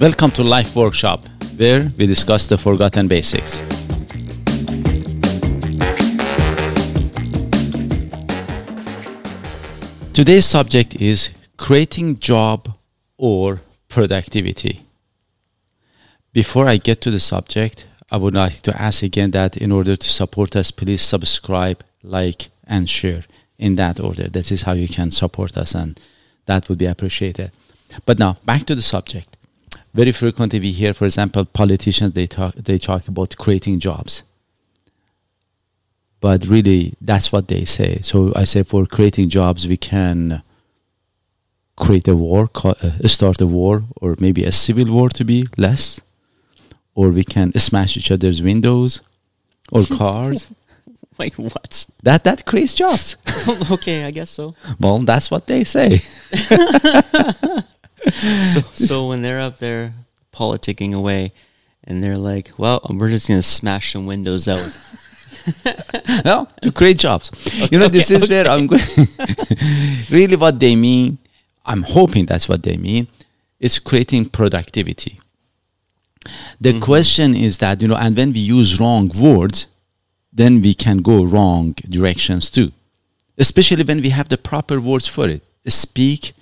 Welcome 0.00 0.30
to 0.32 0.44
Life 0.44 0.76
Workshop, 0.76 1.24
where 1.56 1.90
we 1.98 2.06
discuss 2.06 2.46
the 2.46 2.56
forgotten 2.56 3.08
basics. 3.08 3.64
Today's 10.14 10.46
subject 10.46 10.94
is 10.94 11.30
creating 11.56 12.20
job 12.20 12.78
or 13.16 13.60
productivity. 13.88 14.82
Before 16.32 16.68
I 16.68 16.76
get 16.76 17.00
to 17.00 17.10
the 17.10 17.18
subject, 17.18 17.84
I 18.08 18.18
would 18.18 18.34
like 18.34 18.62
to 18.62 18.80
ask 18.80 19.02
again 19.02 19.32
that 19.32 19.56
in 19.56 19.72
order 19.72 19.96
to 19.96 20.08
support 20.08 20.54
us, 20.54 20.70
please 20.70 21.02
subscribe, 21.02 21.82
like, 22.04 22.50
and 22.68 22.88
share 22.88 23.24
in 23.58 23.74
that 23.74 23.98
order. 23.98 24.28
That 24.28 24.52
is 24.52 24.62
how 24.62 24.74
you 24.74 24.86
can 24.86 25.10
support 25.10 25.56
us, 25.56 25.74
and 25.74 25.98
that 26.46 26.68
would 26.68 26.78
be 26.78 26.86
appreciated. 26.86 27.50
But 28.06 28.20
now, 28.20 28.36
back 28.44 28.64
to 28.66 28.76
the 28.76 28.82
subject 28.82 29.37
very 29.94 30.12
frequently 30.12 30.60
we 30.60 30.72
hear, 30.72 30.94
for 30.94 31.04
example, 31.04 31.44
politicians 31.44 32.12
they 32.12 32.26
talk 32.26 32.54
they 32.54 32.78
talk 32.78 33.08
about 33.08 33.36
creating 33.36 33.80
jobs. 33.80 34.22
But 36.20 36.46
really, 36.46 36.94
that's 37.00 37.32
what 37.32 37.48
they 37.48 37.64
say. 37.64 38.00
So 38.02 38.32
I 38.34 38.44
say 38.44 38.64
for 38.64 38.86
creating 38.86 39.28
jobs, 39.28 39.68
we 39.68 39.76
can 39.76 40.42
create 41.76 42.08
a 42.08 42.16
war, 42.16 42.50
uh, 42.64 42.72
start 43.06 43.40
a 43.40 43.46
war, 43.46 43.84
or 44.00 44.16
maybe 44.18 44.44
a 44.44 44.50
civil 44.50 44.92
war 44.92 45.08
to 45.10 45.24
be 45.24 45.46
less, 45.56 46.00
or 46.94 47.10
we 47.10 47.22
can 47.22 47.56
smash 47.58 47.96
each 47.96 48.10
other's 48.10 48.42
windows 48.42 49.00
or 49.70 49.84
cars. 49.98 50.48
Wait, 51.18 51.38
what? 51.38 51.86
That 52.02 52.24
that 52.24 52.46
creates 52.46 52.74
jobs. 52.74 53.16
okay, 53.70 54.04
I 54.04 54.10
guess 54.10 54.30
so. 54.30 54.54
Well, 54.80 54.98
that's 55.00 55.30
what 55.30 55.46
they 55.46 55.64
say. 55.64 56.02
so, 58.52 58.60
so 58.74 59.06
when 59.08 59.22
they're 59.22 59.40
up 59.40 59.58
there 59.58 59.94
politicking 60.32 60.94
away, 60.94 61.32
and 61.84 62.04
they're 62.04 62.18
like, 62.18 62.50
"Well, 62.58 62.80
we're 62.90 63.08
just 63.08 63.28
gonna 63.28 63.42
smash 63.42 63.92
some 63.92 64.06
windows 64.06 64.46
out." 64.46 64.76
no, 66.24 66.48
to 66.62 66.72
create 66.72 66.98
jobs. 66.98 67.30
Okay, 67.46 67.68
you 67.72 67.78
know, 67.78 67.88
this 67.88 68.10
okay, 68.10 68.16
is 68.16 68.24
okay. 68.24 68.34
where 68.34 68.48
I'm 68.50 68.66
going. 68.66 68.82
really, 70.10 70.36
what 70.36 70.60
they 70.60 70.76
mean, 70.76 71.18
I'm 71.64 71.82
hoping 71.82 72.26
that's 72.26 72.48
what 72.48 72.62
they 72.62 72.76
mean. 72.76 73.08
It's 73.58 73.78
creating 73.78 74.28
productivity. 74.28 75.20
The 76.60 76.70
mm-hmm. 76.70 76.80
question 76.80 77.34
is 77.34 77.58
that 77.58 77.80
you 77.80 77.88
know, 77.88 77.96
and 77.96 78.16
when 78.16 78.32
we 78.32 78.40
use 78.40 78.78
wrong 78.78 79.10
words, 79.20 79.66
then 80.32 80.60
we 80.60 80.74
can 80.74 80.98
go 80.98 81.24
wrong 81.24 81.74
directions 81.88 82.50
too. 82.50 82.72
Especially 83.36 83.84
when 83.84 84.02
we 84.02 84.10
have 84.10 84.28
the 84.28 84.38
proper 84.38 84.80
words 84.80 85.08
for 85.08 85.28
it. 85.28 85.42
Speak 85.66 86.32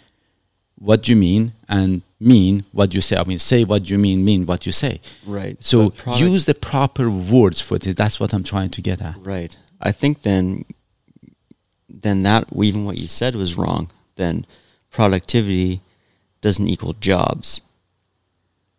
what 0.78 1.08
you 1.08 1.16
mean 1.16 1.52
and 1.68 2.02
mean 2.20 2.64
what 2.72 2.94
you 2.94 3.00
say. 3.00 3.16
I 3.16 3.24
mean, 3.24 3.38
say 3.38 3.64
what 3.64 3.88
you 3.88 3.98
mean, 3.98 4.24
mean 4.24 4.46
what 4.46 4.66
you 4.66 4.72
say. 4.72 5.00
Right. 5.26 5.62
So 5.62 5.92
use 6.16 6.46
the 6.46 6.54
proper 6.54 7.10
words 7.10 7.60
for 7.60 7.76
it. 7.76 7.96
That's 7.96 8.20
what 8.20 8.32
I'm 8.32 8.44
trying 8.44 8.70
to 8.70 8.82
get 8.82 9.02
at. 9.02 9.16
Right. 9.18 9.56
I 9.80 9.92
think 9.92 10.22
then, 10.22 10.64
then 11.88 12.22
that 12.22 12.48
even 12.54 12.84
what 12.84 12.98
you 12.98 13.08
said 13.08 13.34
was 13.34 13.56
wrong. 13.56 13.90
Then 14.16 14.46
productivity 14.90 15.82
doesn't 16.40 16.68
equal 16.68 16.94
jobs. 16.94 17.62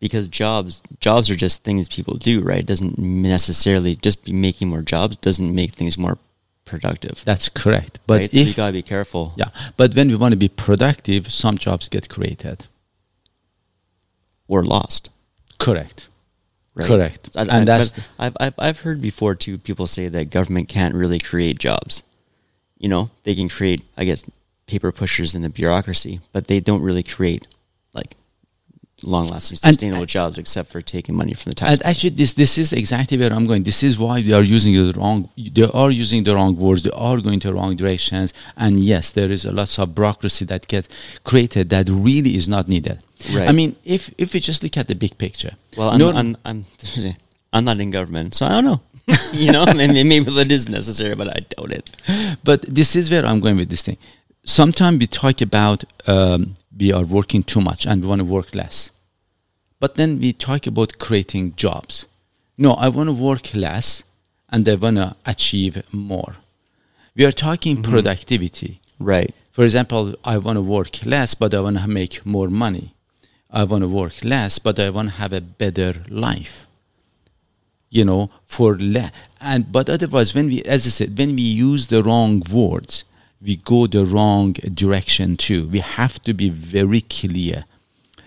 Because 0.00 0.28
jobs, 0.28 0.80
jobs 1.00 1.28
are 1.28 1.34
just 1.34 1.64
things 1.64 1.88
people 1.88 2.14
do, 2.14 2.40
right? 2.40 2.60
It 2.60 2.66
doesn't 2.66 2.98
necessarily 2.98 3.96
just 3.96 4.24
be 4.24 4.32
making 4.32 4.68
more 4.68 4.82
jobs 4.82 5.16
doesn't 5.16 5.52
make 5.52 5.72
things 5.72 5.98
more 5.98 6.18
productive. 6.68 7.22
That's 7.24 7.48
correct. 7.48 7.98
But 8.06 8.20
right? 8.20 8.34
if, 8.34 8.40
so 8.40 8.48
you 8.48 8.54
gotta 8.54 8.72
be 8.72 8.82
careful. 8.82 9.32
Yeah, 9.36 9.50
but 9.76 9.94
when 9.94 10.08
we 10.08 10.16
want 10.16 10.32
to 10.32 10.36
be 10.36 10.48
productive, 10.48 11.32
some 11.32 11.58
jobs 11.58 11.88
get 11.88 12.08
created 12.08 12.66
or 14.46 14.64
lost. 14.64 15.10
Correct. 15.58 16.08
Right? 16.74 16.86
Correct. 16.86 17.30
I, 17.36 17.42
and 17.42 17.50
I, 17.50 17.64
that's 17.64 17.92
I've, 18.18 18.36
I've 18.38 18.54
I've 18.58 18.80
heard 18.80 19.00
before 19.00 19.34
too. 19.34 19.58
People 19.58 19.86
say 19.86 20.08
that 20.08 20.30
government 20.30 20.68
can't 20.68 20.94
really 20.94 21.18
create 21.18 21.58
jobs. 21.58 22.02
You 22.78 22.88
know, 22.88 23.10
they 23.24 23.34
can 23.34 23.48
create, 23.48 23.82
I 23.96 24.04
guess, 24.04 24.24
paper 24.66 24.92
pushers 24.92 25.34
in 25.34 25.42
the 25.42 25.48
bureaucracy, 25.48 26.20
but 26.32 26.46
they 26.46 26.60
don't 26.60 26.82
really 26.82 27.02
create 27.02 27.48
long 29.02 29.28
lasting 29.28 29.56
sustainable 29.56 30.02
and, 30.02 30.08
jobs 30.08 30.38
except 30.38 30.70
for 30.70 30.80
taking 30.82 31.14
money 31.14 31.34
from 31.34 31.50
the 31.50 31.54
tax. 31.54 31.72
And 31.72 31.86
actually 31.86 32.10
this 32.10 32.34
this 32.34 32.58
is 32.58 32.72
exactly 32.72 33.16
where 33.16 33.32
I'm 33.32 33.46
going. 33.46 33.62
This 33.62 33.82
is 33.82 33.98
why 33.98 34.22
they 34.22 34.32
are 34.32 34.42
using 34.42 34.74
the 34.74 34.92
wrong 34.98 35.28
they 35.36 35.64
are 35.64 35.90
using 35.90 36.24
the 36.24 36.34
wrong 36.34 36.56
words, 36.56 36.82
they 36.82 36.90
are 36.90 37.18
going 37.18 37.40
to 37.40 37.48
the 37.48 37.54
wrong 37.54 37.76
directions. 37.76 38.34
And 38.56 38.80
yes, 38.80 39.12
there 39.12 39.30
is 39.30 39.44
a 39.44 39.52
lot 39.52 39.78
of 39.78 39.94
bureaucracy 39.94 40.44
that 40.46 40.66
gets 40.68 40.88
created 41.24 41.70
that 41.70 41.88
really 41.88 42.36
is 42.36 42.48
not 42.48 42.68
needed. 42.68 42.98
Right. 43.32 43.48
I 43.48 43.52
mean, 43.52 43.76
if 43.84 44.10
if 44.18 44.34
we 44.34 44.40
just 44.40 44.62
look 44.62 44.76
at 44.76 44.88
the 44.88 44.94
big 44.94 45.16
picture. 45.18 45.54
Well 45.76 45.90
I'm 45.90 46.02
I'm, 46.02 46.36
I'm, 46.44 46.66
I'm 47.52 47.64
not 47.64 47.80
in 47.80 47.90
government, 47.90 48.34
so 48.34 48.46
I 48.46 48.50
don't 48.50 48.64
know. 48.64 48.80
you 49.32 49.52
know, 49.52 49.64
maybe, 49.74 50.04
maybe 50.04 50.30
that 50.34 50.52
is 50.52 50.68
necessary, 50.68 51.14
but 51.14 51.28
I 51.28 51.40
doubt 51.40 51.72
it. 51.72 51.90
But 52.44 52.62
this 52.62 52.94
is 52.94 53.10
where 53.10 53.24
I'm 53.24 53.40
going 53.40 53.56
with 53.56 53.70
this 53.70 53.82
thing. 53.82 53.96
Sometimes 54.44 54.98
we 54.98 55.06
talk 55.06 55.40
about 55.40 55.84
um, 56.06 56.56
we 56.78 56.92
are 56.92 57.04
working 57.04 57.42
too 57.42 57.60
much 57.60 57.86
and 57.86 58.02
we 58.02 58.08
want 58.08 58.20
to 58.20 58.24
work 58.24 58.54
less. 58.54 58.90
But 59.80 59.94
then 59.94 60.18
we 60.18 60.32
talk 60.32 60.66
about 60.66 60.98
creating 60.98 61.54
jobs. 61.56 62.06
No, 62.56 62.72
I 62.74 62.88
want 62.88 63.08
to 63.08 63.22
work 63.22 63.54
less 63.54 64.02
and 64.50 64.68
I 64.68 64.74
want 64.74 64.96
to 64.96 65.16
achieve 65.26 65.82
more. 65.92 66.36
We 67.14 67.24
are 67.24 67.32
talking 67.32 67.76
mm-hmm. 67.76 67.90
productivity. 67.90 68.80
Right. 68.98 69.34
For 69.52 69.64
example, 69.64 70.14
I 70.24 70.38
want 70.38 70.56
to 70.56 70.62
work 70.62 71.04
less, 71.04 71.34
but 71.34 71.54
I 71.54 71.60
want 71.60 71.78
to 71.78 71.88
make 71.88 72.24
more 72.24 72.48
money. 72.48 72.94
I 73.50 73.64
want 73.64 73.82
to 73.82 73.88
work 73.88 74.24
less, 74.24 74.58
but 74.58 74.78
I 74.78 74.90
want 74.90 75.08
to 75.08 75.14
have 75.16 75.32
a 75.32 75.40
better 75.40 76.04
life. 76.08 76.66
You 77.90 78.04
know, 78.04 78.30
for 78.44 78.76
less. 78.76 79.12
And 79.40 79.72
but 79.72 79.88
otherwise, 79.88 80.34
when 80.34 80.46
we, 80.48 80.62
as 80.62 80.86
I 80.86 80.90
said, 80.90 81.16
when 81.16 81.34
we 81.36 81.42
use 81.42 81.86
the 81.86 82.02
wrong 82.02 82.42
words, 82.52 83.04
we 83.40 83.56
go 83.56 83.86
the 83.86 84.04
wrong 84.04 84.52
direction 84.52 85.36
too. 85.36 85.68
We 85.68 85.80
have 85.80 86.22
to 86.24 86.34
be 86.34 86.50
very 86.50 87.02
clear, 87.02 87.64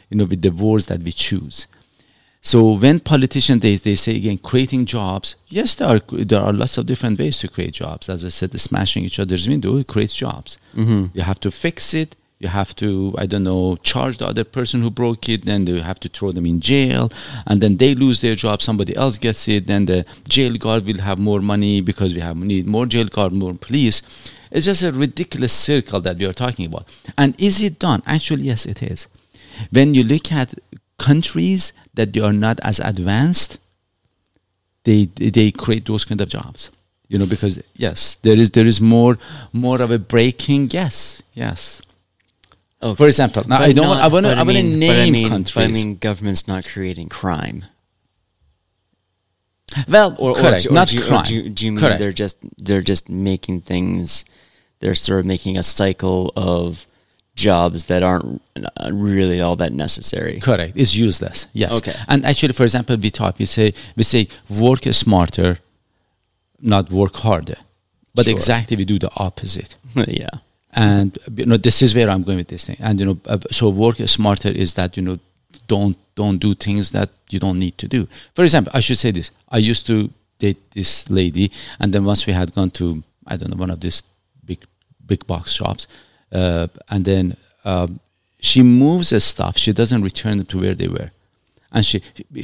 you 0.10 0.18
know, 0.18 0.26
with 0.26 0.42
the 0.42 0.52
words 0.52 0.86
that 0.88 1.02
we 1.02 1.12
choose. 1.12 1.68
So 2.44 2.76
when 2.76 3.00
politicians 3.00 3.62
they, 3.62 3.76
they 3.76 3.96
say 3.96 4.16
again 4.16 4.40
creating 4.40 4.86
jobs, 4.86 5.36
yes, 5.48 5.76
there 5.76 5.88
are 5.88 6.02
there 6.10 6.42
are 6.42 6.54
lots 6.54 6.78
of 6.78 6.88
different 6.88 7.20
ways 7.20 7.38
to 7.40 7.48
create 7.48 7.74
jobs. 7.74 8.10
As 8.10 8.26
I 8.26 8.30
said, 8.30 8.52
the 8.52 8.60
smashing 8.60 9.04
each 9.04 9.20
other's 9.20 9.48
window 9.48 9.78
it 9.78 9.88
creates 9.88 10.14
jobs. 10.14 10.58
Mm-hmm. 10.76 11.08
You 11.14 11.22
have 11.22 11.40
to 11.42 11.52
fix 11.52 11.94
it. 11.94 12.16
You 12.40 12.48
have 12.48 12.76
to 12.78 13.14
I 13.20 13.28
don't 13.28 13.44
know 13.44 13.76
charge 13.84 14.18
the 14.18 14.26
other 14.26 14.44
person 14.44 14.82
who 14.82 14.90
broke 14.90 15.30
it. 15.30 15.46
Then 15.46 15.68
you 15.68 15.82
have 15.82 16.00
to 16.00 16.10
throw 16.10 16.32
them 16.32 16.48
in 16.48 16.62
jail, 16.62 17.12
and 17.46 17.62
then 17.62 17.78
they 17.78 17.94
lose 17.94 18.22
their 18.22 18.34
job. 18.34 18.64
Somebody 18.64 18.96
else 18.96 19.20
gets 19.20 19.48
it. 19.48 19.68
Then 19.68 19.86
the 19.86 20.04
jail 20.28 20.56
guard 20.56 20.88
will 20.88 21.02
have 21.02 21.20
more 21.20 21.42
money 21.42 21.82
because 21.82 22.16
we 22.16 22.22
have 22.22 22.38
need 22.38 22.66
more 22.66 22.88
jail 22.88 23.06
guard, 23.06 23.34
more 23.34 23.54
police. 23.54 24.02
It's 24.52 24.66
just 24.66 24.84
a 24.84 24.92
ridiculous 24.92 25.54
circle 25.54 26.02
that 26.02 26.18
we 26.18 26.26
are 26.26 26.34
talking 26.34 26.66
about. 26.66 26.88
And 27.18 27.40
is 27.40 27.64
it 27.64 27.80
done? 27.80 28.04
Actually, 28.06 28.44
yes, 28.44 28.66
it 28.66 28.84
is. 28.84 29.08
When 29.72 29.96
you 29.96 30.04
look 30.04 30.32
at 30.32 30.54
countries 30.98 31.74
that 31.94 32.14
they 32.14 32.20
are 32.22 32.34
not 32.34 32.60
as 32.62 32.80
advanced, 32.80 33.58
they 34.84 35.06
they 35.06 35.52
create 35.52 35.86
those 35.86 36.06
kind 36.06 36.22
of 36.22 36.30
jobs. 36.30 36.70
You 37.08 37.18
know, 37.18 37.26
because 37.26 37.60
yes, 37.76 38.18
there 38.24 38.38
is 38.38 38.52
there 38.52 38.66
is 38.66 38.80
more 38.80 39.18
more 39.54 39.82
of 39.82 39.92
a 39.92 40.00
breaking. 40.00 40.72
Yes, 40.72 41.22
yes. 41.34 41.82
Okay. 42.84 42.96
For 42.96 43.08
example, 43.08 43.44
now 43.48 43.60
but 43.60 43.70
I 43.70 43.74
don't. 43.74 43.86
Not, 43.86 43.90
want, 43.90 44.02
I 44.02 44.08
want 44.08 44.26
to. 44.26 44.32
I 44.32 44.44
want 44.44 44.58
to 44.58 44.64
name 44.64 45.08
I 45.08 45.12
mean, 45.12 45.30
countries. 45.30 45.66
I 45.66 45.68
mean, 45.68 45.98
government's 45.98 46.48
not 46.48 46.66
creating 46.66 47.10
crime. 47.10 47.66
Well, 49.88 50.16
or, 50.18 50.36
correct, 50.36 50.66
or, 50.66 50.70
or, 50.70 50.74
not 50.74 50.88
do, 50.90 51.02
crime. 51.02 51.24
Do, 51.24 51.50
do, 51.50 51.66
you 51.66 51.72
mean 51.72 51.82
correct. 51.82 52.00
they're 52.00 52.12
just 52.12 52.38
they're 52.58 52.82
just 52.82 53.10
making 53.10 53.62
things 53.62 54.26
they're 54.82 54.96
sort 54.96 55.22
of 55.22 55.26
making 55.26 55.58
a 55.58 55.64
cycle 55.64 56.34
of 56.36 56.86
jobs 57.36 57.86
that 57.86 58.04
aren't 58.04 58.42
really 58.92 59.40
all 59.40 59.56
that 59.56 59.72
necessary. 59.72 60.40
Correct. 60.40 60.74
It's 60.76 60.94
useless. 60.94 61.48
Yes. 61.54 61.78
Okay. 61.78 61.96
And 62.08 62.26
actually, 62.26 62.54
for 62.54 62.64
example, 62.64 62.98
we 62.98 63.12
talk. 63.12 63.40
We 63.40 63.46
say 63.46 63.74
we 63.96 64.04
say 64.04 64.28
work 64.50 64.84
smarter, 64.92 65.60
not 66.60 66.92
work 66.92 67.16
harder. 67.16 67.58
But 68.14 68.26
sure. 68.26 68.36
exactly, 68.36 68.76
we 68.76 68.86
do 68.86 69.00
the 69.00 69.12
opposite. 69.16 69.76
yeah. 69.96 70.30
And 70.74 71.18
you 71.36 71.46
know, 71.46 71.58
this 71.58 71.82
is 71.82 71.96
where 71.96 72.10
I'm 72.10 72.24
going 72.24 72.38
with 72.38 72.50
this 72.50 72.66
thing. 72.66 72.78
And 72.80 73.00
you 73.00 73.06
know, 73.06 73.20
uh, 73.26 73.38
so 73.52 73.70
work 73.70 73.98
smarter 74.08 74.50
is 74.50 74.74
that 74.76 74.98
you 74.98 75.04
know, 75.04 75.20
don't 75.76 75.98
don't 76.16 76.40
do 76.48 76.52
things 76.66 76.92
that 76.92 77.10
you 77.34 77.40
don't 77.46 77.60
need 77.66 77.76
to 77.78 77.88
do. 77.88 78.02
For 78.36 78.44
example, 78.44 78.72
I 78.78 78.82
should 78.86 78.98
say 78.98 79.12
this. 79.12 79.32
I 79.58 79.60
used 79.72 79.86
to 79.92 79.96
date 80.44 80.60
this 80.72 81.10
lady, 81.10 81.46
and 81.80 81.94
then 81.94 82.04
once 82.12 82.28
we 82.28 82.34
had 82.34 82.54
gone 82.58 82.72
to 82.80 82.86
I 83.32 83.38
don't 83.38 83.52
know 83.52 83.62
one 83.66 83.74
of 83.76 83.80
these 83.80 84.04
big 84.50 84.60
big 85.12 85.26
box 85.32 85.44
shops, 85.60 85.88
uh, 86.40 86.68
and 86.90 87.06
then 87.06 87.38
um, 87.64 88.00
she 88.40 88.62
moves 88.64 89.10
the 89.10 89.20
stuff. 89.20 89.58
She 89.58 89.72
doesn't 89.82 90.04
return 90.10 90.38
them 90.38 90.48
to 90.48 90.60
where 90.60 90.76
they 90.82 90.90
were, 90.98 91.10
and 91.72 91.86
she 91.90 91.98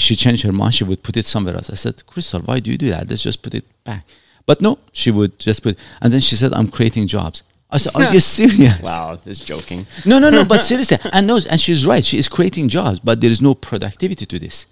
she 0.06 0.16
changed 0.16 0.44
her 0.44 0.54
mind. 0.62 0.76
She 0.76 0.86
would 0.90 1.02
put 1.04 1.18
it 1.18 1.26
somewhere 1.26 1.56
else. 1.56 1.70
I 1.70 1.76
said, 1.76 2.06
Crystal, 2.06 2.42
why 2.48 2.60
do 2.64 2.72
you 2.72 2.78
do 2.78 2.90
that? 2.94 3.10
Let's 3.10 3.24
just 3.30 3.42
put 3.42 3.54
it 3.54 3.66
back. 3.84 4.04
But 4.48 4.62
no, 4.62 4.80
she 4.94 5.12
would 5.12 5.34
just 5.48 5.62
put. 5.62 5.78
And 6.02 6.14
then 6.14 6.22
she 6.22 6.36
said, 6.38 6.54
I'm 6.54 6.70
creating 6.70 7.08
jobs. 7.08 7.44
I 7.70 7.78
said, 7.78 7.96
Are 7.96 8.14
you 8.14 8.20
serious? 8.20 8.82
Wow, 8.82 9.20
this 9.24 9.40
joking. 9.40 9.88
No, 10.06 10.20
no, 10.20 10.30
no. 10.30 10.46
But 10.46 10.60
seriously, 10.72 11.00
and 11.12 11.28
no, 11.28 11.40
and 11.50 11.60
she's 11.60 11.86
right. 11.86 12.04
She 12.04 12.18
is 12.18 12.28
creating 12.30 12.70
jobs, 12.70 13.00
but 13.00 13.20
there 13.20 13.30
is 13.30 13.42
no 13.42 13.56
productivity 13.56 14.26
to 14.26 14.40
this, 14.40 14.66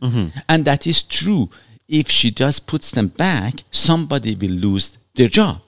mm-hmm. 0.00 0.38
and 0.48 0.64
that 0.64 0.86
is 0.86 1.02
true. 1.02 1.50
If 1.88 2.08
she 2.08 2.30
just 2.30 2.66
puts 2.66 2.90
them 2.90 3.08
back, 3.08 3.64
somebody 3.70 4.34
will 4.34 4.50
lose 4.50 4.98
their 5.14 5.28
job. 5.28 5.62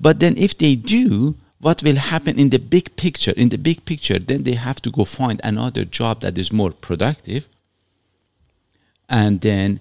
But 0.00 0.18
then, 0.18 0.36
if 0.36 0.58
they 0.58 0.74
do, 0.74 1.36
what 1.60 1.82
will 1.82 1.96
happen 1.96 2.38
in 2.38 2.50
the 2.50 2.58
big 2.58 2.96
picture? 2.96 3.32
In 3.36 3.50
the 3.50 3.58
big 3.58 3.84
picture, 3.84 4.18
then 4.18 4.42
they 4.42 4.54
have 4.54 4.82
to 4.82 4.90
go 4.90 5.04
find 5.04 5.40
another 5.44 5.84
job 5.84 6.22
that 6.22 6.36
is 6.38 6.50
more 6.52 6.72
productive, 6.72 7.46
and 9.08 9.40
then, 9.42 9.78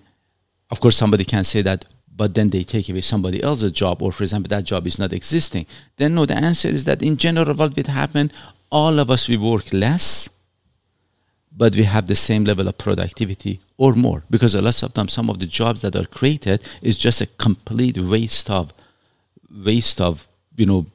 of 0.69 0.79
course, 0.79 0.95
somebody 0.95 1.25
can 1.25 1.43
say 1.43 1.63
that. 1.63 1.85
But 2.15 2.35
then 2.35 2.51
they 2.51 2.63
take 2.63 2.89
away 2.89 3.01
somebody 3.01 3.41
else's 3.41 3.71
job, 3.71 4.01
or 4.01 4.11
for 4.11 4.23
example, 4.23 4.49
that 4.49 4.65
job 4.65 4.85
is 4.85 4.99
not 4.99 5.13
existing. 5.13 5.65
Then 5.97 6.13
no, 6.15 6.25
the 6.25 6.35
answer 6.35 6.67
is 6.67 6.85
that 6.85 7.01
in 7.01 7.17
general, 7.17 7.55
what 7.55 7.75
will 7.75 7.91
happen? 7.91 8.31
All 8.69 8.99
of 8.99 9.09
us 9.09 9.27
we 9.27 9.37
work 9.37 9.73
less, 9.73 10.29
but 11.55 11.75
we 11.75 11.83
have 11.83 12.07
the 12.07 12.15
same 12.15 12.43
level 12.45 12.67
of 12.67 12.77
productivity 12.77 13.59
or 13.77 13.93
more 13.93 14.23
because 14.29 14.55
a 14.55 14.61
lot 14.61 14.81
of 14.83 14.93
times 14.93 15.13
some 15.13 15.29
of 15.29 15.39
the 15.39 15.45
jobs 15.45 15.81
that 15.81 15.95
are 15.95 16.05
created 16.05 16.61
is 16.81 16.97
just 16.97 17.21
a 17.21 17.27
complete 17.37 17.97
waste 17.97 18.49
of 18.49 18.73
waste 19.65 20.01
of 20.01 20.27
you 20.55 20.65
know 20.65 20.85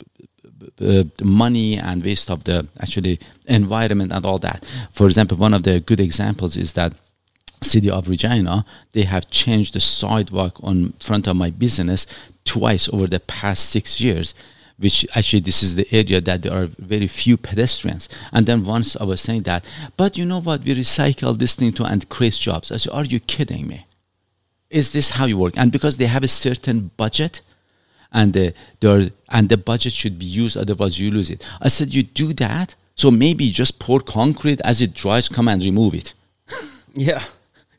money 1.22 1.78
and 1.78 2.04
waste 2.04 2.30
of 2.30 2.44
the 2.44 2.66
actually 2.80 3.18
environment 3.46 4.12
and 4.12 4.24
all 4.24 4.38
that 4.38 4.64
for 4.90 5.06
example 5.06 5.36
one 5.36 5.54
of 5.54 5.62
the 5.62 5.80
good 5.80 6.00
examples 6.00 6.56
is 6.56 6.72
that 6.72 6.92
city 7.62 7.90
of 7.90 8.08
regina 8.08 8.64
they 8.92 9.02
have 9.02 9.28
changed 9.30 9.74
the 9.74 9.80
sidewalk 9.80 10.58
on 10.62 10.92
front 11.00 11.26
of 11.26 11.36
my 11.36 11.50
business 11.50 12.06
twice 12.44 12.88
over 12.92 13.06
the 13.06 13.20
past 13.20 13.68
six 13.70 14.00
years 14.00 14.34
which 14.78 15.04
actually 15.14 15.40
this 15.40 15.62
is 15.62 15.74
the 15.74 15.86
area 15.92 16.20
that 16.20 16.42
there 16.42 16.52
are 16.52 16.66
very 16.66 17.08
few 17.08 17.36
pedestrians. 17.36 18.08
And 18.32 18.46
then 18.46 18.64
once 18.64 18.96
I 18.96 19.04
was 19.04 19.20
saying 19.20 19.42
that, 19.42 19.64
but 19.96 20.16
you 20.16 20.24
know 20.24 20.40
what, 20.40 20.62
we 20.62 20.74
recycle 20.74 21.36
this 21.36 21.56
thing 21.56 21.72
to 21.72 21.84
and 21.84 22.08
create 22.08 22.34
jobs. 22.34 22.70
I 22.70 22.76
said, 22.76 22.92
are 22.92 23.04
you 23.04 23.18
kidding 23.18 23.66
me? 23.66 23.86
Is 24.70 24.92
this 24.92 25.10
how 25.10 25.26
you 25.26 25.36
work? 25.36 25.54
And 25.56 25.72
because 25.72 25.96
they 25.96 26.06
have 26.06 26.22
a 26.22 26.28
certain 26.28 26.92
budget, 26.96 27.40
and 28.12 28.32
the 28.32 28.54
there 28.80 29.10
and 29.28 29.48
the 29.48 29.56
budget 29.56 29.92
should 29.92 30.18
be 30.18 30.26
used, 30.26 30.56
otherwise 30.56 30.98
you 30.98 31.10
lose 31.10 31.30
it. 31.30 31.44
I 31.60 31.68
said, 31.68 31.92
you 31.92 32.02
do 32.02 32.32
that, 32.34 32.74
so 32.94 33.10
maybe 33.10 33.50
just 33.50 33.78
pour 33.78 34.00
concrete 34.00 34.60
as 34.62 34.80
it 34.80 34.94
dries, 34.94 35.28
come 35.28 35.48
and 35.48 35.62
remove 35.62 35.94
it. 35.94 36.14
Yeah. 36.94 37.22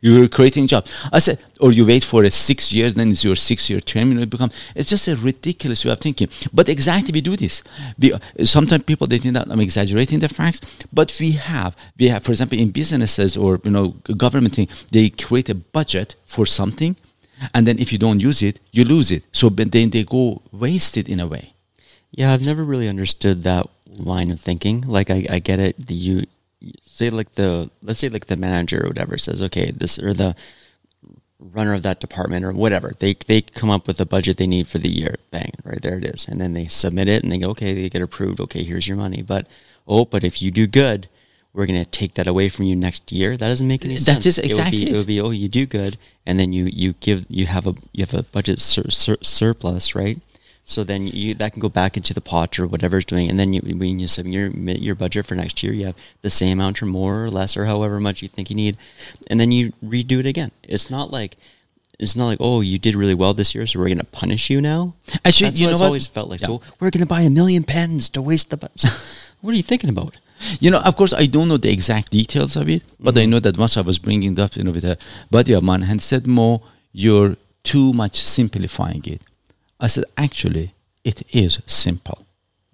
You're 0.01 0.29
creating 0.29 0.67
jobs. 0.67 0.89
I 1.11 1.19
said, 1.19 1.39
or 1.59 1.73
you 1.73 1.85
wait 1.85 2.05
for 2.05 2.23
a 2.23 2.31
six 2.31 2.71
years, 2.71 2.93
then 2.93 3.11
it's 3.11 3.23
your 3.23 3.35
six 3.35 3.69
year 3.69 3.81
term. 3.81 4.09
You 4.09 4.13
know, 4.15 4.21
it 4.21 4.29
become 4.29 4.51
it's 4.73 4.89
just 4.89 5.07
a 5.09 5.15
ridiculous 5.15 5.83
way 5.83 5.91
of 5.91 5.99
thinking. 5.99 6.29
But 6.53 6.69
exactly, 6.69 7.11
we 7.11 7.21
do 7.21 7.35
this. 7.35 7.63
We, 7.99 8.13
sometimes 8.45 8.83
people 8.83 9.07
they 9.07 9.17
think 9.17 9.33
that 9.33 9.47
I'm 9.49 9.59
exaggerating 9.59 10.19
the 10.19 10.29
facts, 10.29 10.61
but 10.93 11.15
we 11.19 11.31
have 11.31 11.75
we 11.99 12.07
have, 12.07 12.23
for 12.23 12.31
example, 12.31 12.57
in 12.57 12.71
businesses 12.71 13.35
or 13.35 13.59
you 13.63 13.71
know 13.71 13.89
government 14.15 14.55
thing, 14.55 14.69
they 14.91 15.09
create 15.09 15.49
a 15.49 15.55
budget 15.55 16.15
for 16.25 16.45
something, 16.45 16.95
and 17.53 17.67
then 17.67 17.77
if 17.77 17.91
you 17.91 17.97
don't 17.97 18.21
use 18.21 18.41
it, 18.41 18.59
you 18.71 18.85
lose 18.85 19.11
it. 19.11 19.23
So 19.33 19.49
but 19.49 19.71
then 19.73 19.89
they 19.89 20.05
go 20.05 20.41
wasted 20.53 21.09
in 21.09 21.19
a 21.19 21.27
way. 21.27 21.53
Yeah, 22.11 22.33
I've 22.33 22.45
never 22.45 22.63
really 22.63 22.87
understood 22.87 23.43
that 23.43 23.67
line 23.85 24.31
of 24.31 24.39
thinking. 24.39 24.81
Like, 24.81 25.09
I, 25.09 25.25
I 25.29 25.39
get 25.39 25.59
it. 25.59 25.75
You 25.89 26.23
say 26.99 27.09
like 27.09 27.33
the 27.33 27.69
let's 27.81 27.99
say 27.99 28.09
like 28.09 28.27
the 28.27 28.35
manager 28.35 28.83
or 28.85 28.89
whatever 28.89 29.17
says, 29.17 29.41
okay, 29.41 29.71
this 29.71 29.97
or 29.99 30.13
the 30.13 30.35
runner 31.39 31.73
of 31.73 31.83
that 31.83 31.99
department 31.99 32.43
or 32.45 32.51
whatever. 32.51 32.93
They 32.99 33.13
they 33.27 33.41
come 33.41 33.69
up 33.69 33.87
with 33.87 33.97
the 33.97 34.05
budget 34.05 34.37
they 34.37 34.47
need 34.47 34.67
for 34.67 34.77
the 34.77 34.89
year. 34.89 35.15
Bang, 35.31 35.53
right 35.63 35.81
there 35.81 35.97
it 35.97 36.05
is, 36.05 36.27
and 36.27 36.39
then 36.41 36.53
they 36.53 36.67
submit 36.67 37.07
it 37.07 37.23
and 37.23 37.31
they 37.31 37.37
go, 37.39 37.49
okay, 37.51 37.73
they 37.73 37.89
get 37.89 38.01
approved. 38.01 38.39
Okay, 38.41 38.63
here's 38.63 38.87
your 38.87 38.97
money. 38.97 39.21
But 39.21 39.47
oh, 39.87 40.05
but 40.05 40.23
if 40.23 40.41
you 40.41 40.51
do 40.51 40.67
good. 40.67 41.07
We're 41.51 41.65
gonna 41.65 41.83
take 41.83 42.13
that 42.13 42.27
away 42.27 42.47
from 42.47 42.65
you 42.65 42.75
next 42.75 43.11
year. 43.11 43.35
That 43.35 43.47
doesn't 43.47 43.67
make 43.67 43.83
any 43.83 43.95
That 43.95 44.21
sense. 44.21 44.25
is 44.27 44.37
It 44.37 44.43
would 44.43 44.51
exactly 44.51 44.85
be- 44.85 44.91
it. 44.91 44.93
It 44.93 44.97
would 44.97 45.07
be 45.07 45.19
oh, 45.19 45.31
you 45.31 45.49
do 45.49 45.65
good, 45.65 45.97
and 46.23 46.39
then 46.39 46.53
you 46.53 46.65
you 46.65 46.93
give 46.99 47.25
you 47.27 47.47
have 47.47 47.65
a 47.65 47.73
you 47.91 48.05
have 48.05 48.13
a 48.13 48.21
budget 48.21 48.59
sur- 48.61 48.91
sur- 48.91 49.17
surplus, 49.23 49.95
right? 49.95 50.21
So 50.69 50.83
then 50.83 51.07
you 51.07 51.33
that 51.33 51.54
can 51.54 51.62
go 51.62 51.68
back 51.68 51.98
into 51.98 52.13
the 52.13 52.21
pot 52.21 52.60
or 52.60 52.68
whatever 52.68 52.98
it's 52.98 53.06
doing, 53.06 53.27
and 53.27 53.39
then 53.39 53.54
you, 53.54 53.62
when 53.62 54.00
you 54.00 54.07
submit 54.07 54.33
your 54.33 54.75
your 54.77 54.94
budget 54.94 55.25
for 55.25 55.33
next 55.33 55.63
year, 55.63 55.74
you 55.74 55.88
have 55.88 55.95
the 56.21 56.30
same 56.30 56.60
amount 56.60 56.83
or 56.83 56.86
more 56.86 57.25
or 57.25 57.31
less 57.31 57.57
or 57.57 57.66
however 57.66 58.00
much 58.00 58.21
you 58.21 58.27
think 58.27 58.51
you 58.51 58.56
need, 58.56 58.77
and 59.31 59.39
then 59.39 59.51
you 59.51 59.74
redo 59.83 60.19
it 60.19 60.27
again. 60.27 60.51
It's 60.62 60.92
not 60.92 61.10
like 61.10 61.38
it's 61.98 62.16
not 62.16 62.27
like 62.27 62.38
oh 62.39 62.62
you 62.62 62.77
did 62.77 62.94
really 62.94 63.16
well 63.16 63.33
this 63.33 63.56
year, 63.56 63.66
so 63.66 63.80
we're 63.80 63.88
going 63.88 63.98
to 63.98 64.04
punish 64.04 64.51
you 64.51 64.62
now. 64.62 64.94
Actually, 65.25 65.50
That's 65.50 65.60
you 65.60 65.66
what 65.66 65.69
know 65.69 65.74
it's 65.74 65.81
what? 65.81 65.88
always 65.88 66.07
felt 66.07 66.30
like. 66.30 66.42
Yeah. 66.42 66.48
So 66.48 66.62
we're 66.80 66.92
going 66.92 67.07
to 67.07 67.13
buy 67.18 67.21
a 67.21 67.31
million 67.31 67.63
pens 67.63 68.07
to 68.10 68.21
waste 68.21 68.51
the 68.51 68.57
budget. 68.57 68.92
what 69.42 69.54
are 69.56 69.57
you 69.57 69.63
thinking 69.63 69.89
about? 69.89 70.18
You 70.60 70.69
know, 70.69 70.81
of 70.81 70.95
course, 70.95 71.13
I 71.13 71.25
don't 71.25 71.48
know 71.48 71.57
the 71.57 71.71
exact 71.71 72.12
details 72.12 72.56
of 72.56 72.69
it, 72.69 72.83
but 73.00 73.18
I 73.18 73.21
mm-hmm. 73.21 73.31
know 73.31 73.39
that 73.39 73.57
once 73.57 73.75
I 73.75 73.81
was 73.81 73.98
bringing 73.98 74.33
it 74.33 74.39
up, 74.39 74.56
you 74.56 74.63
know, 74.63 74.71
with 74.71 74.86
a 74.86 75.00
buddy 75.31 75.54
of 75.54 75.63
mine, 75.63 75.81
and 75.81 76.00
said, 76.00 76.27
"Mo, 76.27 76.62
you're 76.94 77.38
too 77.63 77.92
much 77.92 78.21
simplifying 78.21 79.04
it." 79.06 79.21
I 79.79 79.87
said, 79.87 80.05
"Actually, 80.17 80.73
it 81.03 81.23
is 81.33 81.59
simple." 81.65 82.25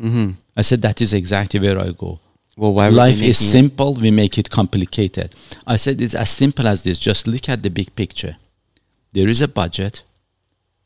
Mm-hmm. 0.02 0.31
I 0.57 0.62
said, 0.62 0.81
"That 0.81 1.02
is 1.02 1.13
exactly 1.13 1.60
where 1.60 1.80
I 1.80 1.92
go." 1.92 2.19
Well, 2.57 2.74
why 2.74 2.88
Life 2.90 3.16
is 3.16 3.19
making 3.22 3.30
it- 3.30 3.36
simple; 3.36 3.94
we 3.96 4.12
make 4.12 4.38
it 4.38 4.50
complicated. 4.50 5.36
I 5.68 5.75
said, 5.75 6.02
"It's 6.02 6.16
as 6.16 6.30
simple 6.30 6.68
as 6.68 6.84
this. 6.84 7.00
Just 7.00 7.28
look 7.28 7.48
at 7.50 7.63
the 7.63 7.69
big 7.69 7.96
picture. 7.96 8.38
There 9.13 9.28
is 9.30 9.42
a 9.42 9.48
budget. 9.48 10.02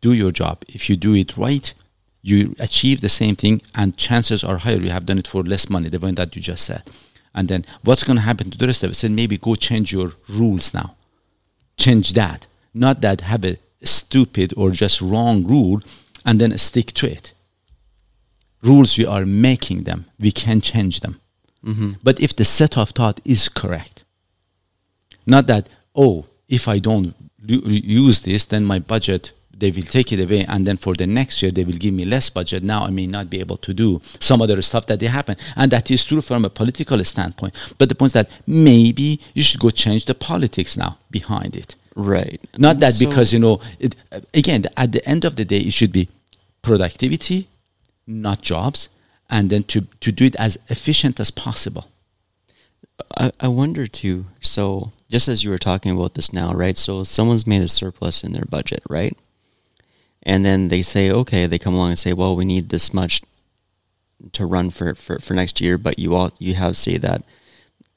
Do 0.01 0.13
your 0.13 0.31
job. 0.31 0.63
If 0.67 0.89
you 0.89 0.95
do 0.95 1.13
it 1.15 1.37
right." 1.37 1.73
You 2.21 2.53
achieve 2.59 2.99
the 2.99 3.07
same 3.07 3.37
thing, 3.37 3.61
and 3.73 3.95
chances 3.95 4.43
are 4.43 4.57
higher 4.57 4.77
you 4.77 4.89
have 4.89 5.05
done 5.05 5.19
it 5.19 5.25
for 5.27 5.41
less 5.41 5.69
money, 5.69 5.87
the 5.87 5.99
one 5.99 6.15
that 6.15 6.35
you 6.35 6.41
just 6.41 6.65
said. 6.65 6.83
And 7.33 7.47
then 7.47 7.65
what's 7.85 8.03
going 8.03 8.17
to 8.17 8.23
happen 8.23 8.51
to 8.51 8.57
the 8.57 8.67
rest 8.67 8.83
of 8.83 8.91
it? 8.91 8.95
Said 8.95 9.11
maybe 9.11 9.37
go 9.37 9.55
change 9.55 9.93
your 9.93 10.11
rules 10.27 10.73
now. 10.73 10.95
Change 11.77 12.11
that. 12.13 12.45
Not 12.73 12.99
that 13.01 13.21
have 13.21 13.45
a 13.45 13.57
stupid 13.83 14.53
or 14.57 14.71
just 14.71 14.99
wrong 14.99 15.45
rule 15.45 15.81
and 16.25 16.39
then 16.39 16.57
stick 16.57 16.93
to 16.93 17.11
it. 17.11 17.31
Rules, 18.61 18.97
we 18.97 19.05
are 19.05 19.25
making 19.25 19.83
them. 19.83 20.05
We 20.19 20.31
can 20.31 20.61
change 20.61 20.99
them. 20.99 21.19
Mm-hmm. 21.65 21.93
But 22.03 22.19
if 22.19 22.35
the 22.35 22.45
set 22.45 22.77
of 22.77 22.89
thought 22.89 23.19
is 23.25 23.49
correct, 23.49 24.03
not 25.25 25.47
that, 25.47 25.69
oh, 25.95 26.25
if 26.47 26.67
I 26.67 26.79
don't 26.79 27.13
use 27.45 28.21
this, 28.21 28.45
then 28.45 28.65
my 28.65 28.79
budget, 28.79 29.31
they 29.55 29.71
will 29.71 29.83
take 29.83 30.11
it 30.11 30.19
away. 30.19 30.45
And 30.45 30.65
then 30.65 30.77
for 30.77 30.93
the 30.93 31.07
next 31.07 31.41
year, 31.41 31.51
they 31.51 31.63
will 31.63 31.73
give 31.73 31.93
me 31.93 32.05
less 32.05 32.29
budget. 32.29 32.63
Now 32.63 32.85
I 32.85 32.89
may 32.89 33.07
not 33.07 33.29
be 33.29 33.39
able 33.39 33.57
to 33.57 33.73
do 33.73 34.01
some 34.19 34.41
other 34.41 34.61
stuff 34.61 34.87
that 34.87 34.99
they 34.99 35.07
happen. 35.07 35.37
And 35.55 35.71
that 35.71 35.91
is 35.91 36.03
true 36.03 36.21
from 36.21 36.45
a 36.45 36.49
political 36.49 37.03
standpoint. 37.03 37.55
But 37.77 37.89
the 37.89 37.95
point 37.95 38.09
is 38.09 38.13
that 38.13 38.29
maybe 38.47 39.19
you 39.33 39.43
should 39.43 39.59
go 39.59 39.69
change 39.69 40.05
the 40.05 40.15
politics 40.15 40.75
now 40.75 40.97
behind 41.11 41.55
it. 41.55 41.75
Right. 41.99 42.39
Not 42.57 42.79
that 42.79 42.93
So- 42.93 43.05
because, 43.05 43.33
you 43.33 43.39
know, 43.39 43.59
it, 43.79 43.95
again, 44.33 44.65
at 44.77 44.91
the 44.93 45.05
end 45.07 45.25
of 45.25 45.35
the 45.35 45.43
day, 45.45 45.59
it 45.59 45.73
should 45.73 45.91
be 45.91 46.07
productivity, 46.61 47.47
not 48.07 48.41
jobs, 48.41 48.87
and 49.29 49.49
then 49.49 49.63
to, 49.63 49.81
to 49.99 50.11
do 50.11 50.25
it 50.25 50.35
as 50.37 50.57
efficient 50.69 51.19
as 51.19 51.29
possible. 51.31 51.87
I, 53.17 53.31
I 53.39 53.47
wonder 53.49 53.85
too. 53.87 54.25
So, 54.41 54.91
just 55.09 55.27
as 55.27 55.43
you 55.43 55.49
were 55.49 55.57
talking 55.57 55.91
about 55.91 56.13
this 56.13 56.31
now, 56.31 56.53
right? 56.53 56.77
So, 56.77 57.03
someone's 57.03 57.45
made 57.47 57.61
a 57.61 57.67
surplus 57.67 58.23
in 58.23 58.31
their 58.33 58.45
budget, 58.49 58.83
right? 58.89 59.17
And 60.23 60.45
then 60.45 60.67
they 60.69 60.81
say, 60.81 61.11
okay, 61.11 61.47
they 61.47 61.59
come 61.59 61.73
along 61.73 61.89
and 61.89 61.99
say, 61.99 62.13
well, 62.13 62.35
we 62.35 62.45
need 62.45 62.69
this 62.69 62.93
much 62.93 63.21
to 64.33 64.45
run 64.45 64.69
for, 64.69 64.95
for, 64.95 65.19
for 65.19 65.33
next 65.33 65.61
year, 65.61 65.77
but 65.77 65.97
you 65.99 66.13
all 66.15 66.31
you 66.39 66.55
have 66.55 66.75
say 66.75 66.97
that 66.97 67.23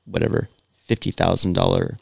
whatever 0.05 0.49
fifty 0.87 1.11
thousand 1.11 1.53
dollar 1.55 1.99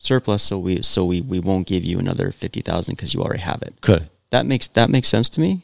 surplus, 0.00 0.42
so 0.42 0.58
we 0.58 0.82
so 0.82 1.04
we, 1.04 1.20
we 1.20 1.38
won't 1.38 1.68
give 1.68 1.84
you 1.84 2.00
another 2.00 2.32
fifty 2.32 2.60
thousand 2.60 2.96
because 2.96 3.14
you 3.14 3.22
already 3.22 3.42
have 3.42 3.62
it. 3.62 3.74
Correct. 3.80 4.06
That 4.30 4.46
makes 4.46 4.66
that 4.68 4.90
makes 4.90 5.08
sense 5.08 5.28
to 5.30 5.40
me. 5.40 5.62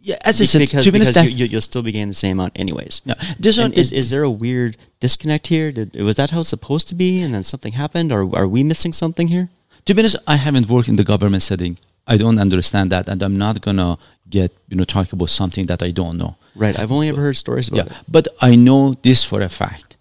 Yeah, 0.00 0.18
as 0.24 0.40
I 0.40 0.44
said, 0.44 0.60
because 0.60 0.84
to 0.84 0.92
because 0.92 1.12
that, 1.14 1.30
you, 1.30 1.36
you, 1.36 1.44
you'll 1.46 1.60
still 1.60 1.82
be 1.82 1.92
getting 1.92 2.08
the 2.08 2.14
same 2.14 2.38
amount 2.38 2.52
anyways. 2.56 3.02
no, 3.04 3.14
those 3.38 3.58
are 3.58 3.66
And 3.66 3.74
is, 3.74 3.90
is 3.92 4.10
there 4.10 4.22
a 4.22 4.30
weird 4.30 4.76
disconnect 5.00 5.48
here? 5.48 5.72
Did, 5.72 5.96
was 5.96 6.14
that 6.16 6.30
how 6.30 6.40
it's 6.40 6.48
supposed 6.48 6.86
to 6.88 6.94
be, 6.94 7.20
and 7.20 7.34
then 7.34 7.42
something 7.42 7.72
happened, 7.72 8.12
or 8.12 8.20
are 8.36 8.46
we 8.46 8.62
missing 8.62 8.92
something 8.92 9.28
here? 9.28 9.48
to 9.86 9.94
be 9.94 10.00
honest, 10.02 10.16
I 10.26 10.36
haven't 10.36 10.68
worked 10.68 10.88
in 10.88 10.96
the 10.96 11.04
government 11.04 11.42
setting. 11.42 11.78
I 12.06 12.16
don't 12.16 12.38
understand 12.38 12.92
that, 12.92 13.08
and 13.08 13.22
I'm 13.22 13.38
not 13.38 13.60
gonna 13.60 13.98
get 14.28 14.52
you 14.68 14.76
know 14.76 14.84
talk 14.84 15.12
about 15.12 15.30
something 15.30 15.66
that 15.66 15.82
I 15.82 15.90
don't 15.90 16.18
know. 16.18 16.36
Right. 16.54 16.78
I've 16.78 16.92
only 16.92 17.08
ever 17.08 17.20
heard 17.20 17.36
stories 17.36 17.68
about 17.68 17.86
Yeah, 17.86 17.96
but 18.08 18.28
I 18.40 18.54
know 18.56 18.94
this 19.02 19.24
for 19.24 19.40
a 19.40 19.48
fact 19.48 19.96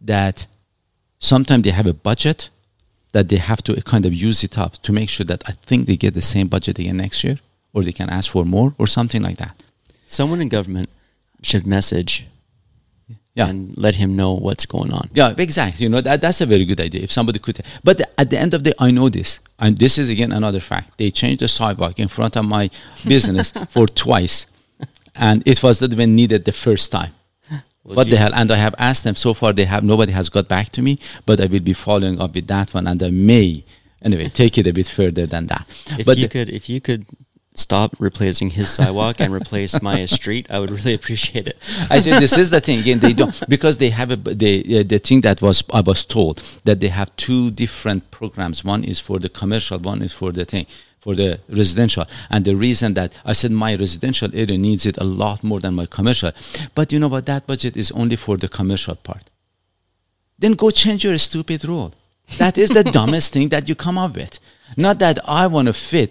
that 0.00 0.46
sometimes 1.18 1.62
they 1.64 1.70
have 1.70 1.86
a 1.86 1.94
budget 1.94 2.50
that 3.16 3.26
they 3.30 3.40
have 3.50 3.62
to 3.66 3.72
kind 3.92 4.04
of 4.08 4.12
use 4.28 4.40
it 4.48 4.54
up 4.64 4.72
to 4.86 4.90
make 4.98 5.08
sure 5.14 5.26
that 5.32 5.42
I 5.50 5.52
think 5.68 5.80
they 5.88 5.96
get 6.04 6.12
the 6.20 6.26
same 6.34 6.46
budget 6.54 6.78
again 6.78 6.98
next 7.04 7.18
year, 7.26 7.36
or 7.72 7.78
they 7.82 7.92
can 8.00 8.08
ask 8.18 8.26
for 8.34 8.44
more, 8.56 8.70
or 8.80 8.86
something 8.98 9.22
like 9.28 9.38
that. 9.44 9.54
Someone 10.18 10.40
in 10.44 10.48
government 10.58 10.88
should 11.48 11.64
message 11.76 12.12
Yeah. 13.38 13.48
and 13.50 13.58
let 13.86 13.94
him 14.02 14.10
know 14.20 14.32
what's 14.46 14.66
going 14.76 14.92
on. 14.98 15.06
Yeah, 15.20 15.30
exactly. 15.46 15.80
You 15.84 15.90
know 15.94 16.02
that 16.08 16.18
that's 16.24 16.40
a 16.46 16.48
very 16.54 16.64
good 16.70 16.80
idea. 16.88 17.00
If 17.06 17.10
somebody 17.18 17.38
could, 17.44 17.56
but 17.88 17.96
at 18.22 18.26
the 18.32 18.38
end 18.44 18.52
of 18.56 18.60
the 18.64 18.70
day, 18.70 18.76
I 18.86 18.88
know 18.98 19.08
this, 19.18 19.30
and 19.62 19.70
this 19.84 19.94
is 20.02 20.06
again 20.14 20.32
another 20.40 20.62
fact. 20.70 20.86
They 21.00 21.10
changed 21.20 21.40
the 21.44 21.48
sidewalk 21.60 21.94
in 22.04 22.08
front 22.16 22.32
of 22.40 22.44
my 22.56 22.64
business 23.14 23.46
for 23.74 23.84
twice, 24.04 24.36
and 25.26 25.36
it 25.52 25.58
was 25.64 25.74
not 25.82 25.90
even 25.96 26.10
needed 26.20 26.40
the 26.50 26.56
first 26.66 26.86
time. 26.98 27.12
What 27.94 28.10
the 28.10 28.16
hell? 28.16 28.32
And 28.34 28.50
I 28.50 28.56
have 28.56 28.74
asked 28.78 29.04
them 29.04 29.16
so 29.16 29.34
far. 29.34 29.52
They 29.52 29.64
have 29.64 29.84
nobody 29.84 30.12
has 30.12 30.28
got 30.28 30.48
back 30.48 30.70
to 30.70 30.82
me, 30.82 30.98
but 31.24 31.40
I 31.40 31.46
will 31.46 31.60
be 31.60 31.72
following 31.72 32.20
up 32.20 32.34
with 32.34 32.46
that 32.48 32.74
one, 32.74 32.86
and 32.86 33.02
I 33.02 33.10
may 33.10 33.64
anyway 34.02 34.28
take 34.28 34.58
it 34.58 34.66
a 34.66 34.72
bit 34.72 34.88
further 34.88 35.26
than 35.26 35.46
that. 35.48 35.66
If 35.98 36.06
but 36.06 36.18
you 36.18 36.28
could, 36.28 36.50
if 36.50 36.68
you 36.68 36.80
could 36.80 37.06
stop 37.54 37.96
replacing 37.98 38.50
his 38.50 38.70
sidewalk 38.70 39.20
and 39.20 39.32
replace 39.32 39.80
my 39.80 40.04
street, 40.18 40.46
I 40.50 40.58
would 40.58 40.70
really 40.70 40.94
appreciate 40.94 41.46
it. 41.46 41.58
I 41.90 42.00
said 42.00 42.20
this 42.20 42.36
is 42.36 42.50
the 42.50 42.60
thing 42.60 42.80
again. 42.80 42.98
They 42.98 43.12
don't 43.12 43.34
because 43.48 43.78
they 43.78 43.90
have 43.90 44.10
a 44.10 44.16
they 44.16 44.80
uh, 44.80 44.82
the 44.82 44.98
thing 44.98 45.20
that 45.22 45.40
was 45.40 45.62
I 45.72 45.80
was 45.80 46.04
told 46.04 46.42
that 46.64 46.80
they 46.80 46.88
have 46.88 47.14
two 47.16 47.50
different 47.50 48.10
programs. 48.10 48.64
One 48.64 48.84
is 48.84 49.00
for 49.00 49.18
the 49.18 49.28
commercial, 49.28 49.78
one 49.78 50.02
is 50.02 50.12
for 50.12 50.32
the 50.32 50.44
thing 50.44 50.66
for 51.06 51.14
the 51.14 51.38
residential. 51.48 52.04
And 52.30 52.44
the 52.44 52.56
reason 52.56 52.94
that 52.94 53.12
I 53.24 53.32
said 53.32 53.52
my 53.52 53.76
residential 53.76 54.28
area 54.34 54.58
needs 54.58 54.84
it 54.86 54.98
a 54.98 55.04
lot 55.04 55.44
more 55.44 55.60
than 55.60 55.74
my 55.74 55.86
commercial, 55.86 56.32
but 56.74 56.90
you 56.92 56.98
know 56.98 57.06
what? 57.06 57.26
That 57.26 57.46
budget 57.46 57.76
is 57.76 57.92
only 57.92 58.16
for 58.16 58.36
the 58.36 58.48
commercial 58.48 58.96
part. 58.96 59.30
Then 60.36 60.54
go 60.54 60.70
change 60.70 61.04
your 61.04 61.16
stupid 61.18 61.64
rule. 61.64 61.94
That 62.38 62.58
is 62.58 62.70
the 62.70 62.82
dumbest 62.98 63.32
thing 63.32 63.50
that 63.50 63.68
you 63.68 63.76
come 63.76 63.98
up 63.98 64.16
with. 64.16 64.40
Not 64.76 64.98
that 64.98 65.20
I 65.28 65.46
want 65.46 65.66
to 65.68 65.72
fit. 65.72 66.10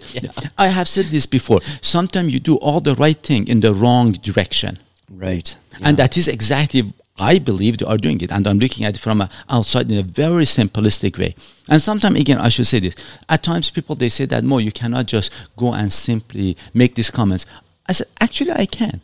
I 0.56 0.68
have 0.68 0.88
said 0.88 1.06
this 1.06 1.26
before. 1.26 1.60
Sometimes 1.82 2.32
you 2.32 2.40
do 2.40 2.56
all 2.56 2.80
the 2.80 2.94
right 2.94 3.22
thing 3.22 3.46
in 3.48 3.60
the 3.60 3.74
wrong 3.74 4.12
direction. 4.12 4.78
Right. 5.10 5.54
And 5.82 5.98
that 5.98 6.16
is 6.16 6.26
exactly, 6.26 6.94
I 7.18 7.38
believe, 7.38 7.78
they 7.78 7.86
are 7.86 7.96
doing 7.96 8.20
it. 8.20 8.30
And 8.30 8.46
I'm 8.46 8.58
looking 8.58 8.84
at 8.84 8.96
it 8.96 9.00
from 9.00 9.20
a 9.20 9.30
outside 9.48 9.90
in 9.90 9.98
a 9.98 10.02
very 10.02 10.44
simplistic 10.44 11.18
way. 11.18 11.34
And 11.68 11.80
sometimes, 11.80 12.20
again, 12.20 12.38
I 12.38 12.48
should 12.48 12.66
say 12.66 12.80
this. 12.80 12.94
At 13.28 13.42
times, 13.42 13.70
people, 13.70 13.96
they 13.96 14.08
say 14.08 14.26
that, 14.26 14.44
Mo, 14.44 14.58
you 14.58 14.72
cannot 14.72 15.06
just 15.06 15.32
go 15.56 15.72
and 15.72 15.92
simply 15.92 16.56
make 16.74 16.94
these 16.94 17.10
comments. 17.10 17.46
I 17.86 17.92
said, 17.92 18.08
actually, 18.20 18.52
I 18.52 18.66
can. 18.66 19.00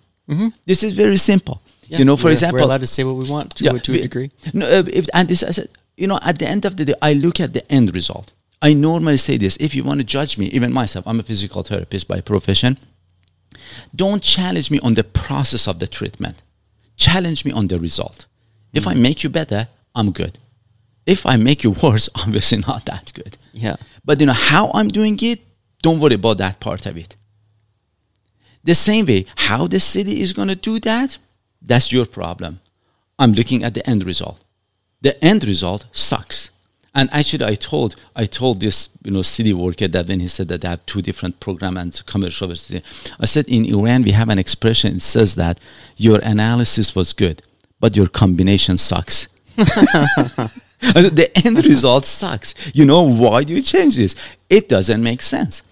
This 0.67 0.83
is 0.83 0.93
very 0.93 1.17
simple. 1.17 1.61
Yeah, 1.89 1.99
you 1.99 2.05
know, 2.05 2.17
for 2.17 2.31
example, 2.31 2.61
we're 2.61 2.65
allowed 2.65 2.81
to 2.81 2.87
say 2.87 3.05
what 3.05 3.17
we 3.17 3.29
want 3.29 3.55
to, 3.57 3.75
a, 3.75 3.79
to 3.79 3.93
a 3.93 4.01
degree. 4.03 4.31
No, 4.55 4.67
uh, 4.67 4.85
if, 4.87 5.07
and 5.13 5.29
this, 5.29 5.43
I 5.43 5.51
said, 5.51 5.69
you 5.97 6.07
know, 6.07 6.19
at 6.23 6.39
the 6.39 6.47
end 6.47 6.65
of 6.65 6.77
the 6.77 6.87
day, 6.87 6.95
I 7.03 7.13
look 7.13 7.39
at 7.39 7.53
the 7.53 7.71
end 7.71 7.95
result. 7.95 8.33
I 8.63 8.73
normally 8.73 9.19
say 9.19 9.37
this: 9.37 9.59
if 9.61 9.75
you 9.75 9.85
want 9.85 10.01
to 10.01 10.05
judge 10.05 10.39
me, 10.39 10.47
even 10.47 10.73
myself, 10.73 11.07
I'm 11.07 11.21
a 11.21 11.23
physical 11.23 11.63
therapist 11.63 12.09
by 12.09 12.21
profession. 12.23 12.79
Don't 13.95 14.23
challenge 14.23 14.71
me 14.71 14.79
on 14.81 14.95
the 14.95 15.05
process 15.05 15.69
of 15.69 15.81
the 15.81 15.87
treatment. 15.87 16.41
Challenge 17.03 17.45
me 17.45 17.51
on 17.51 17.67
the 17.67 17.81
result. 17.81 18.27
If 18.73 18.85
hmm. 18.85 18.91
I 18.91 18.95
make 18.95 19.25
you 19.25 19.29
better, 19.29 19.67
I'm 19.93 20.13
good. 20.13 20.39
If 21.05 21.27
I 21.27 21.37
make 21.37 21.65
you 21.65 21.73
worse, 21.83 22.09
obviously 22.23 22.59
not 22.59 22.85
that 22.85 23.11
good. 23.13 23.37
Yeah. 23.53 23.77
But 24.05 24.21
you 24.21 24.27
know 24.27 24.41
how 24.53 24.71
I'm 24.73 24.87
doing 24.87 25.19
it, 25.23 25.41
don't 25.83 25.99
worry 25.99 26.15
about 26.15 26.39
that 26.39 26.61
part 26.61 26.87
of 26.87 26.97
it. 26.97 27.17
The 28.63 28.77
same 28.77 29.07
way, 29.07 29.27
how 29.35 29.67
the 29.67 29.81
city 29.81 30.23
is 30.23 30.33
going 30.33 30.47
to 30.47 30.55
do 30.55 30.79
that, 30.81 31.19
that's 31.61 31.91
your 31.91 32.07
problem. 32.07 32.61
I'm 33.19 33.33
looking 33.33 33.65
at 33.65 33.75
the 33.75 33.85
end 33.85 34.05
result. 34.05 34.39
The 35.01 35.13
end 35.25 35.43
result 35.45 35.87
sucks. 35.91 36.52
And 36.95 37.09
actually, 37.13 37.47
I 37.47 37.55
told 37.55 37.97
I 38.15 38.27
told 38.27 38.61
this 38.61 38.91
you 39.03 39.11
know 39.11 39.23
city 39.23 39.53
worker 39.53 39.89
that 39.89 40.09
when 40.09 40.21
he 40.21 40.29
said 40.29 40.49
that 40.49 40.61
they 40.61 40.69
have 40.69 40.85
two 40.87 41.01
different 41.01 41.41
program 41.41 41.77
and 41.77 42.01
commercial 42.07 42.49
versus, 42.49 42.83
I 43.19 43.27
said 43.27 43.47
in 43.49 43.65
Iran 43.65 44.03
we 44.03 44.11
have 44.11 44.29
an 44.29 44.39
expression. 44.39 44.97
It 44.97 45.03
says 45.03 45.35
that 45.37 45.59
your 45.97 46.19
analysis 46.21 46.95
was 46.95 47.13
good, 47.13 47.43
but 47.81 47.97
your 47.97 48.09
combination 48.09 48.79
sucks. 48.79 49.29
The 50.83 51.31
end 51.45 51.65
result 51.65 52.05
sucks. 52.05 52.55
You 52.75 52.85
know 52.85 53.03
why 53.03 53.45
do 53.45 53.55
you 53.55 53.63
change 53.63 53.95
this? 53.95 54.17
It 54.51 54.69
doesn't 54.69 55.01
make 55.01 55.23
sense. 55.23 55.63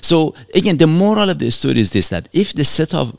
So 0.00 0.34
again, 0.54 0.76
the 0.76 0.86
moral 0.86 1.28
of 1.28 1.40
the 1.40 1.50
story 1.50 1.80
is 1.80 1.90
this: 1.90 2.08
that 2.10 2.28
if 2.32 2.52
the 2.52 2.64
set 2.64 2.94
of 2.94 3.18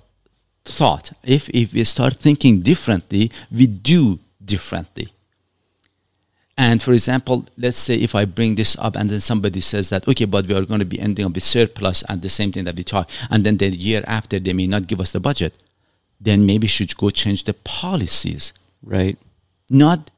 thought, 0.64 1.12
if 1.24 1.50
if 1.50 1.74
we 1.74 1.84
start 1.84 2.16
thinking 2.16 2.62
differently, 2.62 3.32
we 3.52 3.68
do 3.68 4.20
differently. 4.44 5.10
And 6.62 6.80
for 6.80 6.94
example, 6.94 7.48
let's 7.58 7.80
say 7.80 7.96
if 7.96 8.14
I 8.14 8.26
bring 8.26 8.54
this 8.54 8.78
up 8.78 8.96
and 8.96 9.10
then 9.10 9.20
somebody 9.20 9.62
says 9.62 9.90
that, 9.90 10.08
okay, 10.08 10.26
but 10.26 10.46
we 10.46 10.54
are 10.54 10.64
going 10.64 10.80
to 10.80 10.86
be 10.86 11.00
ending 11.00 11.26
up 11.26 11.34
with 11.34 11.44
surplus 11.44 12.04
and 12.08 12.22
the 12.22 12.30
same 12.30 12.52
thing 12.52 12.66
that 12.66 12.76
we 12.76 12.84
talk, 12.84 13.10
and 13.32 13.44
then 13.44 13.58
the 13.58 13.70
year 13.70 14.04
after 14.06 14.38
they 14.38 14.54
may 14.54 14.68
not 14.68 14.86
give 14.86 15.02
us 15.02 15.12
the 15.12 15.20
budget, 15.20 15.56
then 16.20 16.46
maybe 16.46 16.68
should 16.68 16.96
go 16.98 17.10
change 17.10 17.46
the 17.46 17.56
policies 17.56 18.54
Right. 18.84 19.18
not 19.72 20.12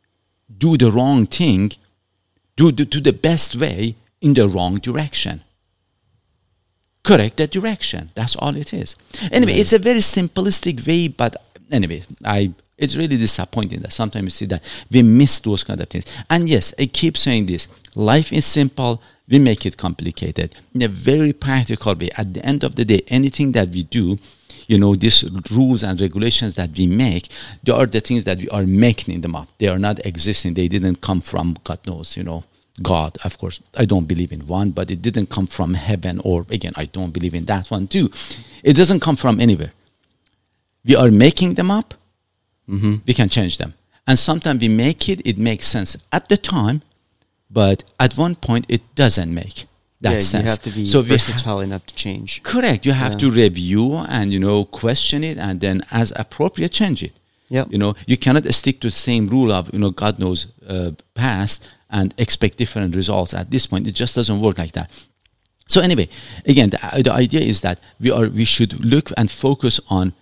do 0.58 0.76
the 0.78 0.92
wrong 0.92 1.26
thing, 1.26 1.72
do 2.58 2.72
the, 2.74 2.84
do 2.86 3.00
the 3.00 3.14
best 3.14 3.56
way 3.56 3.96
in 4.20 4.34
the 4.34 4.48
wrong 4.50 4.80
direction. 4.80 5.44
Correct 7.04 7.38
the 7.38 7.48
direction. 7.48 8.12
That's 8.16 8.36
all 8.36 8.56
it 8.58 8.74
is. 8.74 8.98
Anyway, 9.32 9.54
it's 9.54 9.74
a 9.74 9.80
very 9.80 10.00
simplistic 10.00 10.86
way, 10.88 11.08
but 11.08 11.36
anyway, 11.72 12.04
I 12.26 12.54
it's 12.84 12.96
really 12.96 13.18
disappointing 13.18 13.80
that 13.82 13.94
sometimes 13.94 14.26
you 14.26 14.30
see 14.30 14.46
that 14.46 14.64
we 14.92 15.02
miss 15.02 15.40
those 15.40 15.64
kind 15.64 15.80
of 15.82 15.90
things. 15.90 16.06
And 16.30 16.50
yes, 16.50 16.74
I 16.78 16.86
keep 16.88 17.18
saying 17.18 17.46
this: 17.48 17.68
life 17.96 18.32
is 18.34 18.46
simple. 18.46 19.02
We 19.30 19.40
make 19.40 19.66
it 19.66 19.78
complicated 19.78 20.54
in 20.76 20.82
a 20.82 20.90
very 20.90 21.32
practical 21.32 21.96
way. 21.96 22.10
At 22.18 22.34
the 22.34 22.46
end 22.46 22.64
of 22.64 22.76
the 22.76 22.84
day, 22.84 23.02
anything 23.08 23.54
that 23.54 23.70
we 23.70 23.84
do, 23.84 24.20
you 24.68 24.78
know, 24.78 24.96
these 24.96 25.24
rules 25.50 25.82
and 25.84 26.00
regulations 26.00 26.56
that 26.56 26.78
we 26.78 26.88
make, 26.88 27.30
they 27.64 27.72
are 27.72 27.86
the 27.86 28.02
things 28.02 28.26
that 28.26 28.38
we 28.38 28.50
are 28.50 28.66
making 28.66 29.22
them 29.22 29.36
up. 29.36 29.48
They 29.60 29.70
are 29.70 29.80
not 29.80 30.06
existing. 30.06 30.56
They 30.56 30.68
didn't 30.68 30.98
come 31.02 31.22
from 31.22 31.56
God 31.64 31.80
knows, 31.88 32.18
you 32.18 32.24
know, 32.24 32.44
God. 32.82 33.18
Of 33.24 33.38
course, 33.38 33.62
I 33.78 33.86
don't 33.86 34.08
believe 34.08 34.34
in 34.34 34.42
one, 34.46 34.72
but 34.72 34.92
it 34.92 35.02
didn't 35.02 35.30
come 35.30 35.48
from 35.48 35.74
heaven. 35.74 36.20
Or 36.24 36.46
again, 36.50 36.74
I 36.76 36.86
don't 36.86 37.12
believe 37.12 37.34
in 37.34 37.46
that 37.46 37.72
one 37.72 37.88
too. 37.88 38.12
It 38.62 38.74
doesn't 38.76 39.00
come 39.00 39.16
from 39.16 39.40
anywhere. 39.40 39.72
We 40.84 40.96
are 40.98 41.12
making 41.12 41.54
them 41.54 41.72
up. 41.72 41.94
We 42.68 43.14
can 43.14 43.30
change 43.30 43.58
them, 43.58 43.74
and 44.08 44.18
sometimes 44.18 44.62
we 44.62 44.68
make 44.70 45.10
it. 45.10 45.22
It 45.26 45.38
makes 45.38 45.68
sense 45.68 45.98
at 46.12 46.30
the 46.30 46.38
time, 46.38 46.82
but 47.50 47.84
at 48.00 48.18
one 48.18 48.36
point 48.36 48.66
it 48.70 48.82
doesn't 48.96 49.34
make 49.34 49.66
that 50.02 50.14
yeah, 50.14 50.20
sense. 50.20 50.44
you 50.44 50.50
have 50.50 50.62
to 50.64 50.70
be 50.72 50.86
so 50.86 51.00
we 51.02 51.08
ha- 51.08 51.14
versatile 51.14 51.60
enough 51.62 51.86
to 51.88 51.96
change. 51.96 52.42
Correct. 52.44 52.86
You 52.86 52.94
have 52.94 53.14
Yeah. 53.14 53.20
to 53.20 53.32
review 53.32 53.96
and 54.10 54.32
you 54.34 54.40
know 54.40 54.66
question 54.66 55.24
it, 55.24 55.38
and 55.38 55.60
then 55.60 55.82
as 55.92 56.12
appropriate 56.16 56.72
change 56.72 57.04
it. 57.04 57.14
Yep. 57.50 57.68
You 57.72 57.78
know, 57.78 57.94
you 58.08 58.18
cannot 58.18 58.52
stick 58.54 58.80
to 58.82 58.88
the 58.88 58.92
same 58.92 59.28
rule 59.28 59.52
of 59.52 59.70
you 59.74 59.80
know 59.80 59.92
God 59.92 60.18
knows 60.20 60.48
uh, 60.68 60.92
past 61.14 61.66
and 61.90 62.14
expect 62.18 62.58
different 62.58 62.96
results 62.96 63.34
at 63.34 63.52
this 63.52 63.68
point. 63.68 63.88
It 63.88 63.94
just 63.96 64.16
doesn't 64.16 64.40
work 64.42 64.58
like 64.58 64.72
that. 64.72 64.90
So 65.68 65.80
anyway, 65.82 66.10
again, 66.46 66.70
the, 66.72 66.80
the 67.04 67.14
idea 67.14 67.42
is 67.42 67.62
that 67.62 67.80
we 68.00 68.10
are 68.12 68.28
we 68.28 68.46
should 68.46 68.84
look 68.84 69.12
and 69.18 69.30
focus 69.30 69.80
on 69.90 70.14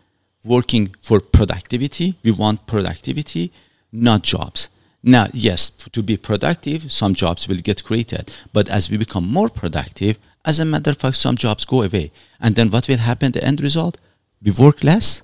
working 0.44 0.96
for 1.02 1.20
productivity. 1.20 2.16
We 2.24 2.32
want 2.32 2.66
productivity, 2.68 3.52
not 3.92 4.24
jobs. 4.24 4.70
Now, 5.04 5.28
yes, 5.34 5.70
to 5.70 6.04
be 6.04 6.18
productive, 6.18 6.92
some 6.92 7.16
jobs 7.16 7.48
will 7.48 7.58
get 7.58 7.84
created, 7.84 8.32
but 8.54 8.70
as 8.70 8.90
we 8.90 8.98
become 8.98 9.28
more 9.28 9.50
productive, 9.50 10.20
as 10.46 10.60
a 10.60 10.66
matter 10.66 10.92
of 10.92 10.98
fact, 10.98 11.16
some 11.16 11.36
jobs 11.36 11.66
go 11.66 11.82
away, 11.82 12.12
and 12.40 12.56
then 12.56 12.70
what 12.70 12.88
will 12.88 12.98
happen? 12.98 13.32
The 13.32 13.44
end 13.44 13.62
result: 13.62 13.98
we 14.44 14.52
work 14.52 14.84
less, 14.84 15.24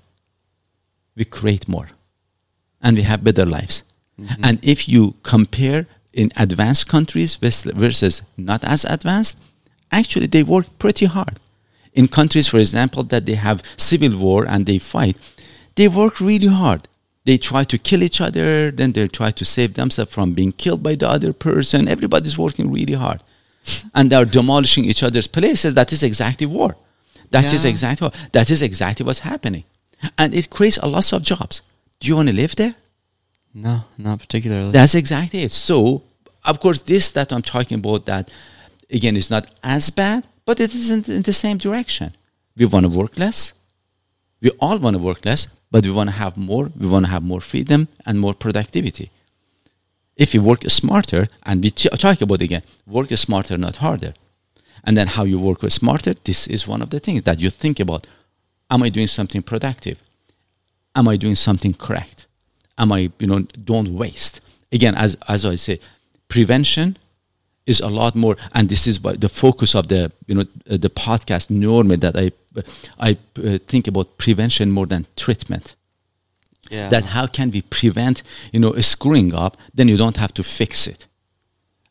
we 1.15 1.25
create 1.25 1.67
more, 1.67 1.89
and 2.81 2.97
we 2.97 3.03
have 3.03 3.23
better 3.23 3.45
lives. 3.45 3.83
Mm-hmm. 4.19 4.43
And 4.43 4.59
if 4.63 4.87
you 4.89 5.13
compare 5.23 5.85
in 6.13 6.31
advanced 6.35 6.87
countries 6.87 7.35
versus 7.35 8.21
not 8.35 8.63
as 8.63 8.83
advanced, 8.85 9.37
actually 9.91 10.27
they 10.27 10.43
work 10.43 10.65
pretty 10.79 11.05
hard. 11.05 11.39
In 11.97 12.07
countries, 12.07 12.47
for 12.47 12.59
example, 12.65 13.03
that 13.11 13.25
they 13.25 13.37
have 13.47 13.63
civil 13.75 14.13
war 14.25 14.45
and 14.47 14.65
they 14.65 14.79
fight, 14.93 15.17
they 15.75 15.87
work 15.87 16.15
really 16.29 16.51
hard. 16.63 16.81
They 17.25 17.37
try 17.37 17.63
to 17.71 17.77
kill 17.87 18.01
each 18.07 18.19
other, 18.21 18.71
then 18.79 18.89
they 18.93 19.07
try 19.19 19.31
to 19.31 19.43
save 19.55 19.73
themselves 19.73 20.11
from 20.15 20.33
being 20.39 20.53
killed 20.63 20.81
by 20.87 20.95
the 20.95 21.09
other 21.15 21.33
person. 21.33 21.87
Everybody's 21.95 22.37
working 22.45 22.71
really 22.71 22.93
hard. 23.05 23.21
and 23.95 24.09
they're 24.09 24.25
demolishing 24.39 24.85
each 24.85 25.03
other's 25.03 25.27
places. 25.27 25.73
That 25.73 25.91
is 25.91 26.03
exactly 26.03 26.47
war. 26.57 26.71
That 27.31 27.51
is 27.55 27.63
Yeah. 27.63 27.71
exactly 27.73 28.09
that 28.31 28.47
is 28.55 28.61
exactly 28.61 29.03
what's 29.05 29.23
happening. 29.31 29.63
And 30.17 30.29
it 30.39 30.45
creates 30.55 30.77
a 30.81 30.87
lot 30.95 31.11
of 31.11 31.21
jobs. 31.23 31.55
Do 31.99 32.07
you 32.07 32.15
want 32.15 32.29
to 32.29 32.35
live 32.43 32.55
there? 32.55 32.75
No, 33.53 33.75
not 33.97 34.19
particularly. 34.19 34.71
That's 34.71 34.95
exactly 35.03 35.39
it. 35.47 35.51
So, 35.51 36.03
of 36.45 36.55
course, 36.63 36.79
this 36.91 37.05
that 37.17 37.33
I'm 37.33 37.41
talking 37.55 37.79
about, 37.79 38.05
that 38.05 38.29
again 38.97 39.15
is 39.17 39.29
not 39.35 39.43
as 39.63 39.89
bad, 39.89 40.21
but 40.47 40.61
it 40.61 40.73
isn't 40.73 41.09
in 41.09 41.23
the 41.23 41.33
same 41.33 41.57
direction. 41.57 42.13
We 42.55 42.65
want 42.65 42.85
to 42.85 42.91
work 42.99 43.19
less. 43.19 43.51
We 44.41 44.49
all 44.61 44.77
want 44.79 44.95
to 44.95 45.03
work 45.09 45.25
less, 45.25 45.49
but 45.69 45.85
we 45.85 45.91
want 45.91 46.09
to 46.09 46.15
have 46.15 46.37
more. 46.37 46.71
We 46.81 46.87
want 46.87 47.05
to 47.05 47.11
have 47.11 47.23
more 47.23 47.41
freedom 47.41 47.89
and 48.05 48.17
more 48.17 48.33
productivity. 48.33 49.11
If 50.15 50.33
you 50.33 50.41
work 50.41 50.61
smarter, 50.69 51.27
and 51.43 51.61
we 51.61 51.69
talk 51.71 52.21
about 52.21 52.41
again, 52.41 52.63
work 52.87 53.09
smarter, 53.17 53.57
not 53.57 53.75
harder. 53.85 54.13
And 54.85 54.95
then 54.95 55.07
how 55.07 55.25
you 55.25 55.37
work 55.37 55.69
smarter, 55.69 56.13
this 56.13 56.47
is 56.47 56.65
one 56.65 56.81
of 56.81 56.91
the 56.91 57.01
things 57.01 57.23
that 57.23 57.41
you 57.41 57.49
think 57.49 57.81
about. 57.81 58.07
Am 58.71 58.81
I 58.83 58.89
doing 58.89 59.07
something 59.07 59.41
productive? 59.41 60.01
Am 60.95 61.09
I 61.09 61.17
doing 61.17 61.35
something 61.35 61.73
correct? 61.73 62.25
Am 62.77 62.93
I, 62.93 63.11
you 63.19 63.27
know, 63.27 63.41
don't 63.71 63.89
waste. 63.89 64.39
Again, 64.71 64.95
as, 64.95 65.17
as 65.27 65.45
I 65.45 65.55
say, 65.55 65.81
prevention 66.29 66.97
is 67.67 67.79
a 67.81 67.89
lot 67.89 68.15
more, 68.15 68.35
and 68.53 68.69
this 68.69 68.87
is 68.87 68.99
the 68.99 69.29
focus 69.29 69.75
of 69.75 69.87
the 69.87 70.11
you 70.25 70.35
know 70.35 70.45
uh, 70.69 70.77
the 70.77 70.89
podcast 70.89 71.49
normally 71.49 71.97
that 71.97 72.15
I 72.17 72.31
I 72.99 73.17
uh, 73.43 73.59
think 73.67 73.87
about 73.87 74.17
prevention 74.17 74.71
more 74.71 74.87
than 74.87 75.05
treatment. 75.15 75.75
Yeah. 76.71 76.89
That 76.89 77.05
how 77.05 77.27
can 77.27 77.51
we 77.51 77.61
prevent 77.61 78.23
you 78.51 78.59
know 78.59 78.73
screwing 78.81 79.35
up? 79.35 79.57
Then 79.73 79.87
you 79.87 79.97
don't 79.97 80.17
have 80.17 80.33
to 80.33 80.43
fix 80.43 80.87
it. 80.87 81.07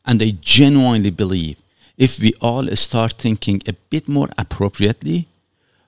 And 0.05 0.21
I 0.21 0.31
genuinely 0.41 1.11
believe 1.11 1.57
if 1.97 2.19
we 2.19 2.33
all 2.41 2.75
start 2.75 3.13
thinking 3.13 3.61
a 3.67 3.73
bit 3.89 4.07
more 4.07 4.29
appropriately, 4.37 5.27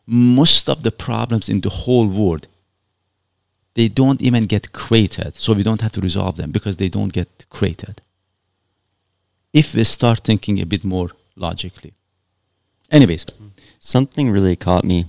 most 0.05 0.69
of 0.69 0.84
the 0.84 0.91
problems 0.91 1.50
in 1.50 1.62
the 1.62 1.69
whole 1.69 2.08
world 2.08 2.48
they 3.75 3.88
don't 3.88 4.22
even 4.22 4.46
get 4.46 4.74
created. 4.74 5.36
So 5.36 5.53
we 5.53 5.63
don't 5.63 5.81
have 5.81 5.93
to 5.93 6.01
resolve 6.01 6.36
them 6.36 6.51
because 6.51 6.77
they 6.77 6.89
don't 6.89 7.13
get 7.13 7.46
created. 7.50 8.01
If 9.53 9.74
we 9.74 9.84
start 9.84 10.20
thinking 10.24 10.60
a 10.60 10.65
bit 10.65 10.84
more 10.84 11.10
logically. 11.36 11.94
Anyways, 12.91 13.25
something 13.79 14.29
really 14.29 14.56
caught 14.56 14.84
me 14.84 15.06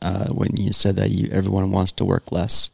uh, 0.00 0.28
when 0.32 0.56
you 0.56 0.72
said 0.72 0.96
that 0.96 1.10
you 1.10 1.28
everyone 1.30 1.70
wants 1.70 1.92
to 1.92 2.04
work 2.04 2.32
less, 2.32 2.70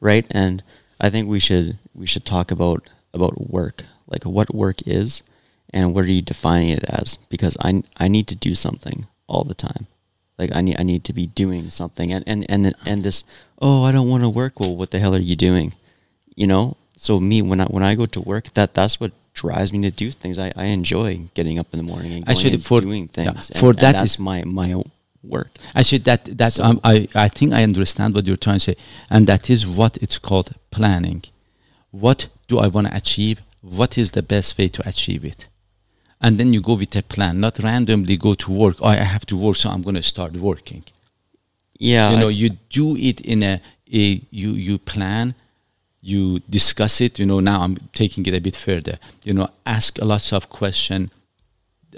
right? 0.00 0.26
And 0.30 0.62
I 1.00 1.10
think 1.10 1.28
we 1.28 1.38
should 1.38 1.78
we 1.94 2.06
should 2.06 2.24
talk 2.24 2.50
about 2.50 2.88
about 3.12 3.50
work, 3.50 3.84
like 4.06 4.24
what 4.24 4.54
work 4.54 4.86
is, 4.86 5.22
and 5.70 5.94
what 5.94 6.04
are 6.04 6.10
you 6.10 6.22
defining 6.22 6.70
it 6.70 6.84
as? 6.84 7.18
Because 7.28 7.56
I 7.60 7.82
I 7.96 8.08
need 8.08 8.26
to 8.28 8.36
do 8.36 8.54
something 8.54 9.06
all 9.26 9.44
the 9.44 9.54
time, 9.54 9.86
like 10.38 10.54
I 10.54 10.60
need 10.60 10.76
I 10.78 10.82
need 10.82 11.04
to 11.04 11.12
be 11.12 11.26
doing 11.26 11.70
something, 11.70 12.12
and 12.12 12.24
and 12.26 12.46
and 12.48 12.74
and 12.84 13.02
this 13.02 13.24
oh 13.60 13.82
I 13.82 13.92
don't 13.92 14.08
want 14.08 14.22
to 14.22 14.28
work. 14.28 14.60
Well, 14.60 14.76
what 14.76 14.90
the 14.90 14.98
hell 14.98 15.14
are 15.14 15.18
you 15.18 15.36
doing? 15.36 15.74
You 16.34 16.46
know. 16.46 16.76
So 16.96 17.18
me 17.18 17.42
when 17.42 17.60
I 17.60 17.64
when 17.64 17.82
I 17.82 17.96
go 17.96 18.06
to 18.06 18.20
work, 18.20 18.54
that 18.54 18.74
that's 18.74 19.00
what 19.00 19.12
drives 19.34 19.72
me 19.72 19.80
to 19.82 19.90
do 19.90 20.10
things. 20.10 20.38
I, 20.38 20.52
I 20.56 20.64
enjoy 20.66 21.08
getting 21.34 21.58
up 21.58 21.66
in 21.72 21.78
the 21.78 21.82
morning 21.82 22.12
and 22.14 22.24
going 22.24 22.36
Actually, 22.36 22.54
and 22.54 22.62
for- 22.64 22.80
doing 22.80 23.10
yeah, 23.16 23.32
things. 23.32 23.50
for 23.60 23.70
and, 23.70 23.78
that 23.80 23.84
and 23.86 23.94
that's 23.96 24.12
is- 24.14 24.18
my 24.18 24.42
my 24.44 24.82
work. 25.22 25.50
Actually, 25.74 25.98
that 25.98 26.24
that 26.38 26.52
So- 26.54 26.64
um, 26.64 26.80
I 26.84 27.08
I 27.14 27.28
think 27.28 27.52
I 27.52 27.62
understand 27.62 28.14
what 28.14 28.26
you're 28.26 28.36
trying 28.46 28.56
to 28.60 28.64
say, 28.70 28.76
and 29.10 29.26
that 29.26 29.50
is 29.50 29.66
what 29.66 29.96
it's 30.04 30.18
called 30.18 30.48
planning. 30.70 31.22
What 31.90 32.28
do 32.48 32.58
I 32.58 32.68
want 32.68 32.86
to 32.88 32.94
achieve? 32.96 33.42
What 33.60 33.96
is 33.98 34.12
the 34.12 34.22
best 34.22 34.58
way 34.58 34.68
to 34.68 34.88
achieve 34.88 35.24
it? 35.24 35.40
And 36.20 36.38
then 36.38 36.52
you 36.54 36.60
go 36.62 36.74
with 36.76 36.94
a 36.96 37.02
plan, 37.02 37.40
not 37.40 37.58
randomly 37.58 38.16
go 38.16 38.34
to 38.34 38.50
work. 38.50 38.76
Oh, 38.80 38.86
I 38.88 38.96
have 38.96 39.26
to 39.26 39.36
work, 39.36 39.56
so 39.56 39.68
I'm 39.70 39.82
going 39.82 39.96
to 39.96 40.02
start 40.02 40.32
working. 40.36 40.84
Yeah, 41.78 42.10
you 42.12 42.16
know, 42.18 42.28
I- 42.28 42.38
you 42.42 42.48
do 42.70 42.96
it 42.96 43.20
in 43.20 43.42
a, 43.42 43.60
a 43.92 44.04
you 44.30 44.50
you 44.68 44.78
plan, 44.78 45.34
you 46.04 46.40
discuss 46.50 47.00
it. 47.00 47.18
You 47.18 47.26
know, 47.26 47.40
now 47.40 47.62
I'm 47.62 47.76
taking 47.94 48.26
it 48.26 48.34
a 48.34 48.40
bit 48.40 48.54
further. 48.54 48.98
You 49.24 49.32
know, 49.32 49.48
ask 49.64 49.98
a 50.00 50.04
lots 50.04 50.32
of 50.32 50.50
question, 50.50 51.10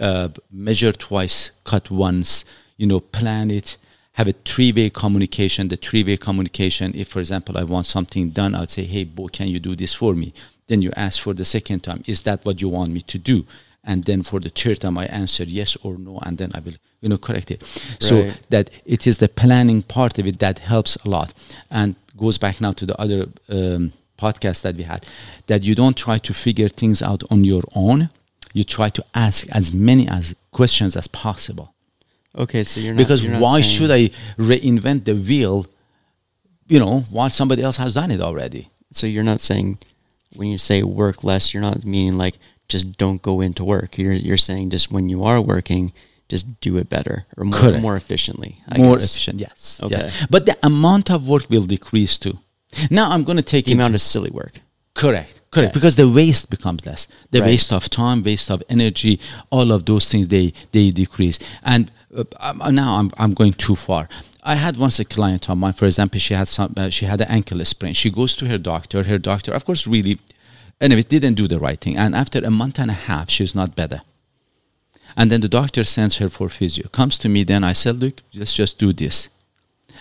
uh, 0.00 0.28
measure 0.50 0.92
twice, 0.92 1.50
cut 1.64 1.90
once. 1.90 2.44
You 2.76 2.86
know, 2.86 3.00
plan 3.00 3.50
it. 3.50 3.76
Have 4.12 4.28
a 4.28 4.32
three-way 4.32 4.90
communication. 4.90 5.68
The 5.68 5.76
three-way 5.76 6.16
communication. 6.18 6.92
If, 6.94 7.08
for 7.08 7.18
example, 7.18 7.58
I 7.58 7.64
want 7.64 7.86
something 7.86 8.30
done, 8.30 8.54
I'd 8.54 8.70
say, 8.70 8.84
"Hey, 8.84 9.04
Bo, 9.04 9.26
can 9.26 9.48
you 9.48 9.58
do 9.58 9.74
this 9.74 9.92
for 9.92 10.14
me?" 10.14 10.32
Then 10.68 10.82
you 10.82 10.92
ask 10.96 11.20
for 11.20 11.34
the 11.34 11.44
second 11.44 11.80
time, 11.82 12.02
"Is 12.06 12.22
that 12.22 12.44
what 12.44 12.62
you 12.62 12.68
want 12.68 12.92
me 12.92 13.02
to 13.02 13.18
do?" 13.18 13.44
And 13.82 14.04
then 14.04 14.22
for 14.22 14.40
the 14.40 14.48
third 14.48 14.80
time, 14.80 14.98
I 14.98 15.06
answer 15.06 15.44
yes 15.44 15.76
or 15.82 15.96
no, 15.98 16.18
and 16.22 16.38
then 16.38 16.50
I 16.54 16.60
will, 16.60 16.74
you 17.00 17.08
know, 17.08 17.18
correct 17.18 17.50
it. 17.50 17.62
So 18.00 18.32
that 18.50 18.70
it 18.84 19.06
is 19.06 19.18
the 19.18 19.28
planning 19.28 19.82
part 19.82 20.18
of 20.18 20.26
it 20.26 20.38
that 20.40 20.58
helps 20.58 20.96
a 21.04 21.08
lot 21.08 21.32
and 21.70 21.94
goes 22.16 22.38
back 22.38 22.60
now 22.60 22.72
to 22.72 22.86
the 22.86 22.98
other 23.00 23.28
um, 23.48 23.92
podcast 24.18 24.62
that 24.62 24.74
we 24.76 24.82
had 24.82 25.06
that 25.46 25.62
you 25.64 25.74
don't 25.74 25.96
try 25.96 26.18
to 26.18 26.32
figure 26.32 26.68
things 26.68 27.02
out 27.02 27.22
on 27.30 27.44
your 27.44 27.62
own 27.74 28.10
you 28.52 28.64
try 28.64 28.88
to 28.88 29.04
ask 29.14 29.46
as 29.50 29.72
many 29.72 30.08
as 30.08 30.34
questions 30.52 30.96
as 30.96 31.06
possible 31.08 31.74
okay. 32.36 32.64
So 32.64 32.80
you're 32.80 32.94
not 32.94 32.98
because 32.98 33.22
you're 33.22 33.32
not 33.32 33.42
why 33.42 33.60
should 33.60 33.90
i 33.90 34.10
reinvent 34.38 35.04
the 35.04 35.14
wheel 35.14 35.66
you 36.66 36.78
know 36.78 37.00
while 37.12 37.30
somebody 37.30 37.62
else 37.62 37.76
has 37.76 37.94
done 37.94 38.10
it 38.10 38.20
already 38.20 38.70
So 38.92 39.06
you're 39.06 39.24
not 39.24 39.40
saying 39.40 39.78
when 40.34 40.48
you 40.48 40.58
say 40.58 40.82
work 40.82 41.24
less, 41.24 41.52
you're 41.52 41.62
not 41.62 41.84
meaning 41.84 42.16
like 42.16 42.38
just 42.68 42.96
don't 42.96 43.22
go 43.22 43.40
into 43.40 43.64
work. 43.64 43.98
You're 43.98 44.12
you're 44.12 44.36
saying 44.36 44.70
just 44.70 44.90
when 44.90 45.08
you 45.08 45.24
are 45.24 45.40
working, 45.40 45.92
just 46.28 46.46
do 46.60 46.76
it 46.76 46.88
better 46.88 47.24
or 47.36 47.44
more, 47.44 47.60
Correct. 47.60 47.82
more 47.82 47.96
efficiently. 47.96 48.52
I 48.68 48.78
more 48.78 48.96
guess. 48.96 49.10
efficient 49.10 49.40
yes 49.40 49.80
Okay. 49.82 49.96
yes 49.96 50.26
but 50.30 50.44
the 50.46 50.56
amount 50.62 51.10
of 51.10 51.26
work 51.28 51.44
will 51.50 51.66
decrease 51.66 52.16
too 52.24 52.38
now 52.90 53.10
i'm 53.12 53.24
going 53.24 53.36
to 53.44 53.48
take 53.54 53.64
The 53.64 53.72
into- 53.72 53.82
amount 53.82 53.94
of 53.94 54.00
silly 54.00 54.30
work. 54.30 54.54
Correct, 54.94 55.32
correct. 55.50 55.70
Yeah. 55.72 55.78
Because 55.78 55.96
the 55.96 56.08
waste 56.08 56.48
becomes 56.48 56.86
less. 56.86 57.06
The 57.30 57.40
Right. 57.40 57.48
waste 57.50 57.70
of 57.70 57.82
time, 57.90 58.22
waste 58.22 58.50
of 58.50 58.62
energy, 58.76 59.20
all 59.50 59.68
of 59.76 59.80
those 59.84 60.04
things 60.10 60.28
they 60.28 60.46
they 60.72 60.90
decrease. 60.90 61.38
And 61.62 61.90
uh, 62.16 62.70
now 62.82 62.90
I'm 62.98 63.08
I'm 63.22 63.34
going 63.40 63.52
too 63.66 63.76
far. 63.76 64.08
I 64.42 64.54
had 64.54 64.74
once 64.78 64.96
a 64.98 65.04
client 65.04 65.50
of 65.50 65.58
mine, 65.58 65.74
for 65.74 65.84
example, 65.90 66.18
she 66.18 66.32
had 66.40 66.48
some 66.48 66.72
uh, 66.78 66.88
she 66.96 67.04
had 67.12 67.20
an 67.20 67.28
ankle 67.38 67.62
sprain. 67.66 67.92
She 67.94 68.10
goes 68.10 68.32
to 68.36 68.46
her 68.46 68.56
doctor. 68.72 69.02
Her 69.02 69.18
doctor, 69.18 69.52
of 69.52 69.62
course, 69.66 69.82
really, 69.86 70.14
anyway, 70.80 71.02
didn't 71.02 71.34
do 71.42 71.46
the 71.46 71.58
right 71.66 71.80
thing. 71.84 71.98
And 72.02 72.14
after 72.14 72.38
a 72.42 72.50
month 72.50 72.78
and 72.78 72.90
a 72.90 72.98
half, 73.08 73.28
she's 73.28 73.54
not 73.54 73.76
better. 73.76 74.00
And 75.16 75.30
then 75.30 75.40
the 75.40 75.48
doctor 75.48 75.84
sends 75.84 76.18
her 76.18 76.28
for 76.28 76.48
physio. 76.48 76.88
Comes 76.88 77.16
to 77.18 77.28
me, 77.28 77.42
then 77.44 77.64
I 77.64 77.72
said, 77.72 78.00
look, 78.00 78.22
let's 78.34 78.52
just 78.54 78.78
do 78.78 78.92
this. 78.92 79.28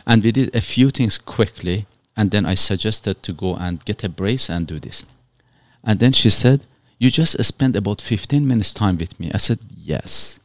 And 0.05 0.23
we 0.23 0.31
did 0.31 0.55
a 0.55 0.61
few 0.61 0.89
things 0.89 1.17
quickly, 1.17 1.85
and 2.17 2.31
then 2.31 2.45
I 2.45 2.55
suggested 2.55 3.23
to 3.23 3.33
go 3.33 3.55
and 3.55 3.83
get 3.85 4.03
a 4.03 4.09
brace 4.09 4.49
and 4.49 4.67
do 4.67 4.79
this. 4.79 5.03
And 5.83 5.99
then 5.99 6.13
she 6.13 6.29
said, 6.29 6.61
You 6.99 7.09
just 7.09 7.41
spent 7.43 7.75
about 7.75 8.01
15 8.01 8.47
minutes 8.47 8.73
time 8.73 8.97
with 8.97 9.19
me. 9.19 9.31
I 9.33 9.37
said, 9.37 9.59
Yes. 9.77 10.39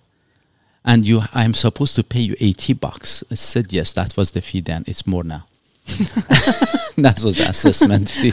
And 0.85 1.07
you 1.07 1.23
I'm 1.35 1.55
supposed 1.55 1.95
to 1.97 2.05
pay 2.05 2.21
you 2.21 2.37
80 2.39 2.75
bucks. 2.75 3.25
I 3.31 3.35
said, 3.35 3.73
Yes, 3.73 3.93
that 3.95 4.17
was 4.17 4.33
the 4.33 4.41
fee 4.41 4.61
then. 4.61 4.85
It's 4.87 5.07
more 5.07 5.25
now. 5.25 5.47
that 5.87 7.21
was 7.25 7.37
the 7.37 7.47
assessment 7.49 8.11
fee. 8.11 8.31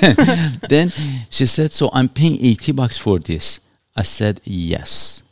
then, 0.00 0.60
then 0.68 0.92
she 1.30 1.46
said, 1.46 1.72
So 1.72 1.90
I'm 1.92 2.08
paying 2.08 2.38
80 2.44 2.72
bucks 2.72 2.98
for 2.98 3.18
this. 3.18 3.60
I 3.94 4.02
said, 4.02 4.40
Yes. 4.44 5.22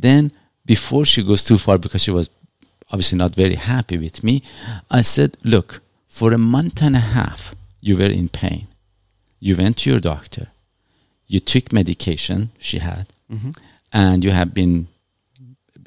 Then 0.00 0.32
before 0.64 1.04
she 1.04 1.22
goes 1.22 1.44
too 1.44 1.58
far, 1.58 1.78
because 1.78 2.02
she 2.02 2.10
was 2.10 2.28
obviously 2.90 3.18
not 3.18 3.34
very 3.34 3.54
happy 3.56 3.98
with 3.98 4.22
me, 4.24 4.42
I 4.90 5.02
said, 5.02 5.36
Look, 5.44 5.80
for 6.08 6.32
a 6.32 6.38
month 6.38 6.82
and 6.82 6.96
a 6.96 7.00
half, 7.00 7.54
you 7.80 7.96
were 7.96 8.12
in 8.20 8.28
pain. 8.28 8.66
You 9.40 9.56
went 9.56 9.78
to 9.78 9.90
your 9.90 10.00
doctor. 10.00 10.48
You 11.26 11.40
took 11.40 11.72
medication 11.72 12.50
she 12.58 12.78
had, 12.78 13.06
Mm-hmm. 13.30 13.50
and 13.92 14.24
you 14.24 14.30
have 14.30 14.54
been 14.54 14.88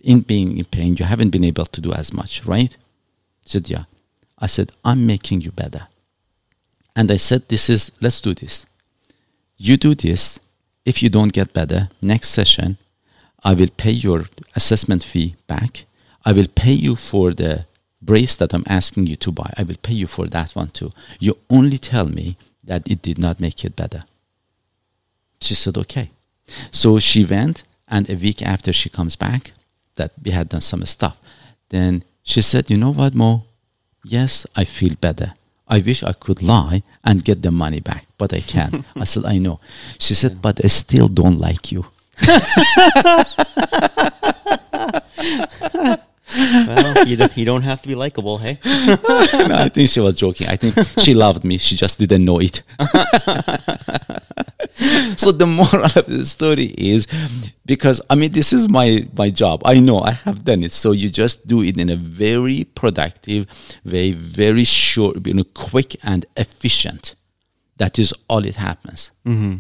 in 0.04 0.22
being 0.22 0.58
in 0.60 0.66
pain. 0.66 0.96
You 1.00 1.06
haven't 1.06 1.32
been 1.32 1.44
able 1.44 1.66
to 1.66 1.82
do 1.82 1.92
as 1.92 2.14
much, 2.14 2.46
right? 2.46 2.76
She 3.46 3.52
said, 3.54 3.70
Yeah. 3.70 3.84
I 4.38 4.48
said, 4.48 4.72
I'm 4.84 5.06
making 5.06 5.42
you 5.42 5.52
better. 5.52 5.88
And 6.96 7.12
I 7.12 7.18
said, 7.18 7.48
This 7.50 7.70
is, 7.70 7.92
let's 8.02 8.22
do 8.22 8.34
this. 8.36 8.66
You 9.58 9.78
do 9.78 9.96
this. 9.96 10.40
If 10.86 11.02
you 11.04 11.10
don't 11.10 11.34
get 11.34 11.54
better, 11.54 11.90
next 12.02 12.30
session, 12.30 12.78
I 13.44 13.54
will 13.54 13.70
pay 13.76 13.92
your 13.92 14.26
assessment 14.56 15.04
fee 15.04 15.36
back. 15.48 15.86
I 16.26 16.32
will 16.34 16.48
pay 16.48 16.74
you 16.74 16.96
for 16.96 17.34
the 17.34 17.66
brace 18.02 18.36
that 18.36 18.54
I'm 18.54 18.64
asking 18.68 19.08
you 19.08 19.16
to 19.18 19.32
buy. 19.32 19.52
I 19.58 19.64
will 19.64 19.78
pay 19.82 19.94
you 19.94 20.08
for 20.08 20.28
that 20.28 20.56
one 20.56 20.70
too. 20.70 20.92
You 21.20 21.38
only 21.50 21.78
tell 21.78 22.08
me 22.08 22.38
that 22.64 22.90
it 22.90 23.02
did 23.02 23.18
not 23.18 23.40
make 23.40 23.64
it 23.66 23.76
better. 23.76 24.04
She 25.42 25.56
said, 25.56 25.78
okay. 25.78 26.12
So 26.72 27.00
she 27.00 27.26
went, 27.26 27.64
and 27.88 28.10
a 28.10 28.16
week 28.16 28.42
after 28.42 28.72
she 28.72 28.90
comes 28.90 29.16
back, 29.16 29.54
that 29.96 30.12
we 30.24 30.32
had 30.32 30.50
done 30.50 30.62
some 30.62 30.86
stuff. 30.86 31.20
Then 31.70 32.04
she 32.24 32.42
said, 32.42 32.70
you 32.70 32.78
know 32.78 32.94
what, 32.94 33.16
Mo? 33.16 33.46
Yes, 34.04 34.46
I 34.56 34.64
feel 34.64 34.96
better. 35.00 35.34
I 35.68 35.80
wish 35.80 36.04
I 36.04 36.14
could 36.14 36.42
lie 36.44 36.84
and 37.04 37.24
get 37.24 37.42
the 37.42 37.52
money 37.52 37.80
back, 37.80 38.06
but 38.18 38.34
I 38.34 38.42
can't. 38.42 38.84
I 38.96 39.06
said, 39.06 39.26
I 39.26 39.38
know. 39.38 39.60
She 40.00 40.14
said, 40.14 40.42
but 40.42 40.64
I 40.64 40.68
still 40.68 41.08
don't 41.08 41.40
like 41.40 41.72
you. 41.72 41.86
well, 46.36 47.08
you 47.08 47.18
don't, 47.18 47.38
you 47.38 47.46
don't 47.46 47.64
have 47.64 47.82
to 47.82 47.88
be 47.88 47.96
likable, 47.96 48.38
hey? 48.38 48.60
no, 48.66 48.98
I 49.04 49.70
think 49.70 49.90
she 49.90 50.00
was 50.00 50.16
joking. 50.16 50.48
I 50.48 50.56
think 50.56 50.76
she 51.00 51.14
loved 51.14 51.44
me. 51.44 51.58
She 51.58 51.76
just 51.76 52.00
didn't 52.00 52.26
know 52.26 52.40
it. 52.40 52.64
so 55.18 55.32
the 55.32 55.46
moral 55.46 55.86
of 55.86 56.06
the 56.06 56.26
story 56.26 56.74
is 56.78 57.08
because 57.66 58.02
I 58.10 58.16
mean 58.16 58.32
this 58.32 58.54
is 58.54 58.70
my 58.70 59.08
my 59.16 59.30
job. 59.30 59.62
I 59.66 59.80
know 59.80 60.02
I 60.02 60.12
have 60.12 60.44
done 60.44 60.64
it. 60.64 60.72
So 60.72 60.92
you 60.92 61.10
just 61.10 61.48
do 61.48 61.62
it 61.62 61.78
in 61.78 61.90
a 61.90 61.96
very 61.96 62.64
productive 62.64 63.48
way, 63.86 64.12
very 64.12 64.64
short, 64.64 65.26
you 65.28 65.34
know, 65.34 65.44
quick 65.54 65.96
and 66.04 66.26
efficient. 66.38 67.16
That 67.78 68.00
is 68.00 68.14
all 68.30 68.46
it 68.46 68.56
happens. 68.56 69.12
Mm-hmm. 69.26 69.58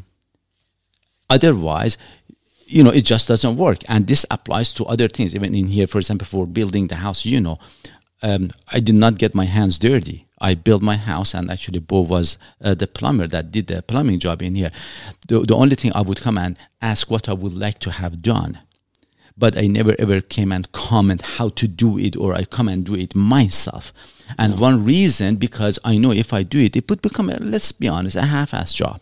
Otherwise, 1.29 1.97
you 2.71 2.83
know, 2.83 2.91
it 2.91 3.05
just 3.05 3.27
doesn't 3.27 3.57
work. 3.57 3.79
And 3.87 4.07
this 4.07 4.25
applies 4.31 4.73
to 4.73 4.85
other 4.85 5.07
things. 5.07 5.35
Even 5.35 5.53
in 5.55 5.67
here, 5.67 5.87
for 5.87 5.99
example, 5.99 6.25
for 6.25 6.47
building 6.47 6.87
the 6.87 6.95
house, 6.95 7.25
you 7.25 7.41
know, 7.41 7.59
um, 8.21 8.51
I 8.71 8.79
did 8.79 8.95
not 8.95 9.17
get 9.17 9.35
my 9.35 9.45
hands 9.45 9.77
dirty. 9.77 10.25
I 10.39 10.55
built 10.55 10.81
my 10.81 10.97
house, 10.97 11.35
and 11.35 11.51
actually, 11.51 11.79
Bo 11.79 12.01
was 12.01 12.37
uh, 12.63 12.73
the 12.73 12.87
plumber 12.87 13.27
that 13.27 13.51
did 13.51 13.67
the 13.67 13.83
plumbing 13.83 14.19
job 14.19 14.41
in 14.41 14.55
here. 14.55 14.71
The, 15.27 15.41
the 15.41 15.55
only 15.55 15.75
thing 15.75 15.91
I 15.93 16.01
would 16.01 16.19
come 16.19 16.37
and 16.37 16.57
ask 16.81 17.11
what 17.11 17.29
I 17.29 17.33
would 17.33 17.53
like 17.53 17.77
to 17.79 17.91
have 17.91 18.23
done, 18.23 18.57
but 19.37 19.55
I 19.55 19.67
never 19.67 19.95
ever 19.99 20.19
came 20.19 20.51
and 20.51 20.71
comment 20.71 21.21
how 21.21 21.49
to 21.49 21.67
do 21.67 21.99
it, 21.99 22.15
or 22.15 22.33
I 22.33 22.45
come 22.45 22.67
and 22.67 22.83
do 22.83 22.95
it 22.95 23.15
myself. 23.15 23.93
And 24.37 24.59
one 24.59 24.83
reason 24.83 25.35
because 25.35 25.77
I 25.83 25.97
know 25.97 26.11
if 26.11 26.33
I 26.33 26.41
do 26.43 26.59
it, 26.59 26.75
it 26.75 26.89
would 26.89 27.01
become, 27.01 27.29
a, 27.29 27.37
let's 27.37 27.71
be 27.71 27.87
honest, 27.87 28.15
a 28.15 28.23
half-ass 28.23 28.73
job. 28.73 28.99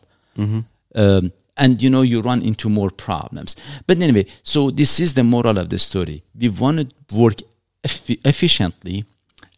Um, 0.95 1.31
and 1.59 1.83
you 1.83 1.89
know 1.89 2.01
you 2.01 2.21
run 2.21 2.41
into 2.41 2.69
more 2.69 2.89
problems. 2.89 3.55
But 3.85 3.97
anyway, 4.01 4.25
so 4.41 4.71
this 4.71 4.99
is 4.99 5.13
the 5.13 5.23
moral 5.23 5.57
of 5.57 5.69
the 5.69 5.77
story. 5.77 6.23
We 6.33 6.47
want 6.49 6.79
to 6.79 7.15
work 7.15 7.41
effi- 7.83 8.21
efficiently 8.23 9.05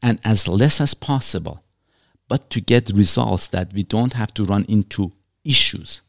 and 0.01 0.19
as 0.25 0.47
less 0.47 0.81
as 0.81 0.95
possible, 0.95 1.63
but 2.27 2.49
to 2.49 2.59
get 2.59 2.89
results 2.89 3.47
that 3.47 3.71
we 3.71 3.83
don't 3.83 4.13
have 4.13 4.33
to 4.33 4.43
run 4.43 4.65
into 4.67 5.11
issues. 5.45 6.01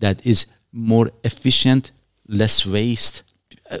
That 0.00 0.24
is 0.24 0.46
more 0.70 1.10
efficient, 1.24 1.90
less 2.28 2.66
waste. 2.66 3.22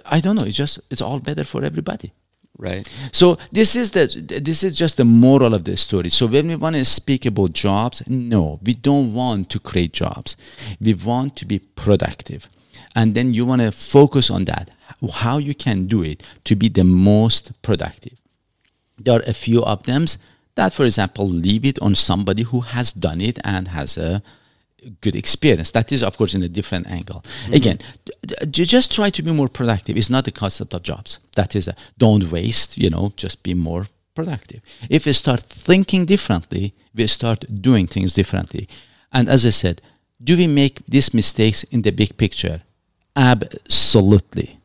I 0.06 0.20
don't 0.20 0.36
know. 0.36 0.44
It's 0.44 0.56
just 0.56 0.80
it's 0.90 1.02
all 1.02 1.20
better 1.20 1.44
for 1.44 1.62
everybody. 1.62 2.12
Right. 2.60 2.88
So 3.12 3.38
this 3.52 3.76
is 3.76 3.92
the 3.92 4.06
this 4.42 4.64
is 4.64 4.74
just 4.74 4.96
the 4.96 5.04
moral 5.04 5.54
of 5.54 5.62
the 5.62 5.76
story. 5.76 6.10
So 6.10 6.26
when 6.26 6.48
we 6.48 6.56
want 6.56 6.74
to 6.74 6.84
speak 6.84 7.24
about 7.24 7.52
jobs, 7.52 8.02
no, 8.08 8.58
we 8.64 8.74
don't 8.74 9.14
want 9.14 9.48
to 9.50 9.60
create 9.60 9.92
jobs. 9.92 10.36
We 10.80 10.94
want 10.94 11.36
to 11.36 11.46
be 11.46 11.60
productive, 11.60 12.48
and 12.96 13.14
then 13.14 13.32
you 13.32 13.46
want 13.46 13.62
to 13.62 13.70
focus 13.70 14.28
on 14.28 14.46
that. 14.46 14.72
How 15.14 15.38
you 15.38 15.54
can 15.54 15.86
do 15.86 16.02
it 16.02 16.24
to 16.44 16.56
be 16.56 16.68
the 16.68 16.82
most 16.82 17.52
productive. 17.62 18.18
There 18.98 19.20
are 19.20 19.22
a 19.24 19.34
few 19.34 19.62
of 19.62 19.84
them 19.84 20.06
that, 20.56 20.72
for 20.72 20.84
example, 20.84 21.28
leave 21.28 21.64
it 21.64 21.78
on 21.78 21.94
somebody 21.94 22.42
who 22.42 22.62
has 22.62 22.90
done 22.90 23.20
it 23.20 23.38
and 23.44 23.68
has 23.68 23.96
a 23.96 24.20
good 25.00 25.16
experience. 25.16 25.70
That 25.72 25.92
is, 25.92 26.02
of 26.02 26.16
course, 26.16 26.34
in 26.34 26.42
a 26.42 26.48
different 26.48 26.86
angle. 26.86 27.24
Mm-hmm. 27.44 27.52
Again, 27.54 27.78
d- 28.04 28.34
d- 28.50 28.64
just 28.64 28.92
try 28.92 29.10
to 29.10 29.22
be 29.22 29.32
more 29.32 29.48
productive. 29.48 29.96
It's 29.96 30.10
not 30.10 30.24
the 30.24 30.32
concept 30.32 30.74
of 30.74 30.82
jobs. 30.82 31.18
That 31.34 31.56
is, 31.56 31.68
a, 31.68 31.74
don't 31.98 32.30
waste. 32.30 32.78
You 32.78 32.90
know, 32.90 33.12
just 33.16 33.42
be 33.42 33.54
more 33.54 33.88
productive. 34.14 34.60
If 34.88 35.06
we 35.06 35.12
start 35.12 35.42
thinking 35.42 36.04
differently, 36.04 36.74
we 36.94 37.06
start 37.06 37.44
doing 37.62 37.86
things 37.86 38.14
differently. 38.14 38.68
And 39.12 39.28
as 39.28 39.46
I 39.46 39.50
said, 39.50 39.80
do 40.22 40.36
we 40.36 40.46
make 40.46 40.84
these 40.86 41.14
mistakes 41.14 41.64
in 41.64 41.82
the 41.82 41.92
big 41.92 42.16
picture? 42.16 42.62
Absolutely. 43.14 44.58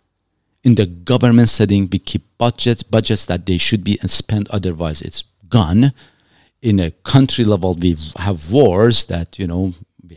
In 0.63 0.75
the 0.75 0.85
government 0.85 1.49
setting, 1.49 1.89
we 1.91 1.99
keep 1.99 2.23
budgets, 2.37 2.83
budgets 2.83 3.25
that 3.25 3.45
they 3.45 3.57
should 3.57 3.83
be 3.83 3.99
and 4.01 4.09
spent. 4.09 4.49
Otherwise, 4.49 5.01
it's 5.01 5.23
gone. 5.49 5.93
In 6.61 6.79
a 6.79 6.91
country 6.91 7.43
level, 7.43 7.73
we 7.73 7.97
have 8.17 8.51
wars 8.51 9.05
that 9.05 9.37
you 9.37 9.47
know 9.47 9.73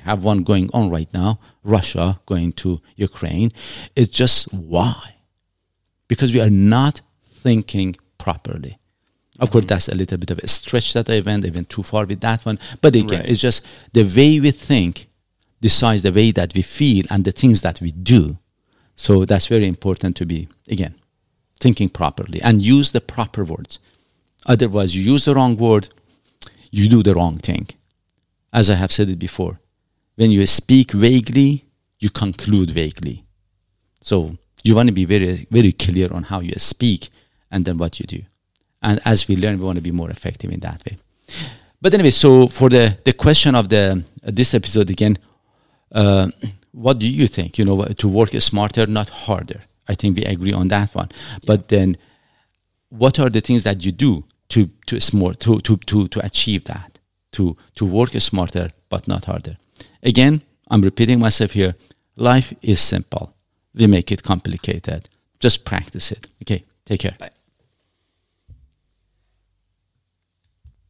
have 0.07 0.25
one 0.25 0.42
going 0.45 0.71
on 0.73 0.88
right 0.88 1.12
now. 1.12 1.38
Russia 1.64 2.21
going 2.27 2.53
to 2.62 2.81
Ukraine. 2.97 3.51
It's 3.95 4.11
just 4.23 4.53
why? 4.53 5.16
Because 6.09 6.33
we 6.33 6.40
are 6.40 6.57
not 6.75 7.01
thinking 7.45 7.97
properly. 8.19 8.79
Of 9.38 9.51
course, 9.51 9.64
mm-hmm. 9.64 9.75
that's 9.75 9.88
a 9.88 9.95
little 9.95 10.19
bit 10.19 10.31
of 10.31 10.38
a 10.38 10.49
stretch 10.49 10.92
that 10.95 11.11
I 11.11 11.21
went. 11.21 11.45
I 11.45 11.51
went 11.51 11.69
too 11.69 11.83
far 11.83 12.05
with 12.07 12.21
that 12.21 12.40
one. 12.47 12.59
But 12.81 12.95
again, 12.97 13.21
Right. 13.21 13.31
it's 13.31 13.40
just 13.40 13.62
the 13.92 14.05
way 14.16 14.40
we 14.40 14.53
think 14.53 15.09
decides 15.61 16.03
the 16.03 16.12
way 16.12 16.31
that 16.33 16.55
we 16.55 16.62
feel 16.62 17.05
and 17.11 17.25
the 17.25 17.33
things 17.33 17.61
that 17.66 17.81
we 17.81 17.90
do. 17.90 18.38
So 18.95 19.25
that's 19.25 19.49
very 19.49 19.66
important 19.66 20.16
to 20.16 20.25
be, 20.25 20.49
again, 20.69 20.95
thinking 21.61 21.88
properly 21.88 22.40
and 22.42 22.62
use 22.62 22.92
the 22.92 23.01
proper 23.01 23.45
words. 23.45 23.79
Otherwise, 24.47 24.95
you 24.95 25.03
use 25.12 25.25
the 25.25 25.35
wrong 25.35 25.57
word, 25.57 25.88
you 26.71 26.88
do 26.88 27.03
the 27.03 27.14
wrong 27.14 27.37
thing. 27.49 27.66
As 28.53 28.71
I 28.71 28.77
have 28.83 28.92
said 28.92 29.09
it 29.11 29.19
before, 29.19 29.59
when 30.16 30.31
you 30.31 30.46
speak 30.46 30.92
vaguely, 30.92 31.64
you 31.98 32.11
conclude 32.11 32.70
vaguely. 32.70 33.24
So 34.00 34.37
you 34.64 34.74
want 34.74 34.88
to 34.88 34.94
be 34.94 35.05
very, 35.05 35.46
very 35.50 35.72
clear 35.72 36.12
on 36.12 36.24
how 36.24 36.40
you 36.40 36.55
speak 36.57 37.09
and 37.50 37.64
then 37.64 37.79
what 37.79 38.00
you 38.00 38.07
do. 38.07 38.22
And 38.83 39.00
as 39.05 39.29
we 39.29 39.37
learn, 39.37 39.59
we 39.59 39.64
want 39.64 39.76
to 39.76 39.83
be 39.83 39.92
more 39.92 40.11
effective 40.11 40.50
in 40.50 40.61
that 40.61 40.83
way. 40.85 40.96
But 41.81 41.94
anyway, 41.94 42.11
so 42.11 42.48
for 42.48 42.68
the, 42.68 42.98
the 43.05 43.12
question 43.12 43.55
of 43.55 43.68
the 43.68 44.05
uh, 44.26 44.31
this 44.33 44.55
episode 44.55 44.90
again, 44.90 45.18
uh, 45.92 46.31
what 46.72 46.98
do 46.98 47.09
you 47.09 47.26
think? 47.26 47.59
You 47.59 47.64
know, 47.64 47.85
to 47.85 48.09
work 48.09 48.31
smarter, 48.40 48.87
not 48.87 49.09
harder. 49.09 49.62
I 49.88 49.94
think 49.94 50.16
we 50.16 50.24
agree 50.24 50.52
on 50.52 50.68
that 50.68 50.94
one. 50.94 51.11
But 51.46 51.68
then, 51.68 51.96
what 52.88 53.18
are 53.18 53.31
the 53.31 53.40
things 53.40 53.62
that 53.64 53.85
you 53.85 53.92
do 53.92 54.24
to 54.50 54.70
to 54.87 55.00
smart 55.00 55.40
to 55.40 55.61
to 55.61 55.76
to 55.76 56.09
to 56.09 56.24
achieve 56.24 56.64
that? 56.64 56.98
To 57.33 57.57
to 57.76 57.85
work 57.85 58.11
smarter 58.20 58.70
but 58.88 59.07
not 59.07 59.26
harder. 59.26 59.59
Again, 60.07 60.42
I'm 60.71 60.83
repeating 60.83 61.19
myself 61.19 61.51
here. 61.51 61.75
Life 62.14 62.55
is 62.62 62.81
simple. 62.81 63.35
We 63.75 63.87
make 63.88 64.12
it 64.12 64.23
complicated. 64.23 65.09
Just 65.40 65.64
practice 65.64 66.12
it. 66.12 66.29
Okay. 66.42 66.64
Take 66.87 67.01
care. 67.01 67.16
Bye. 67.19 67.36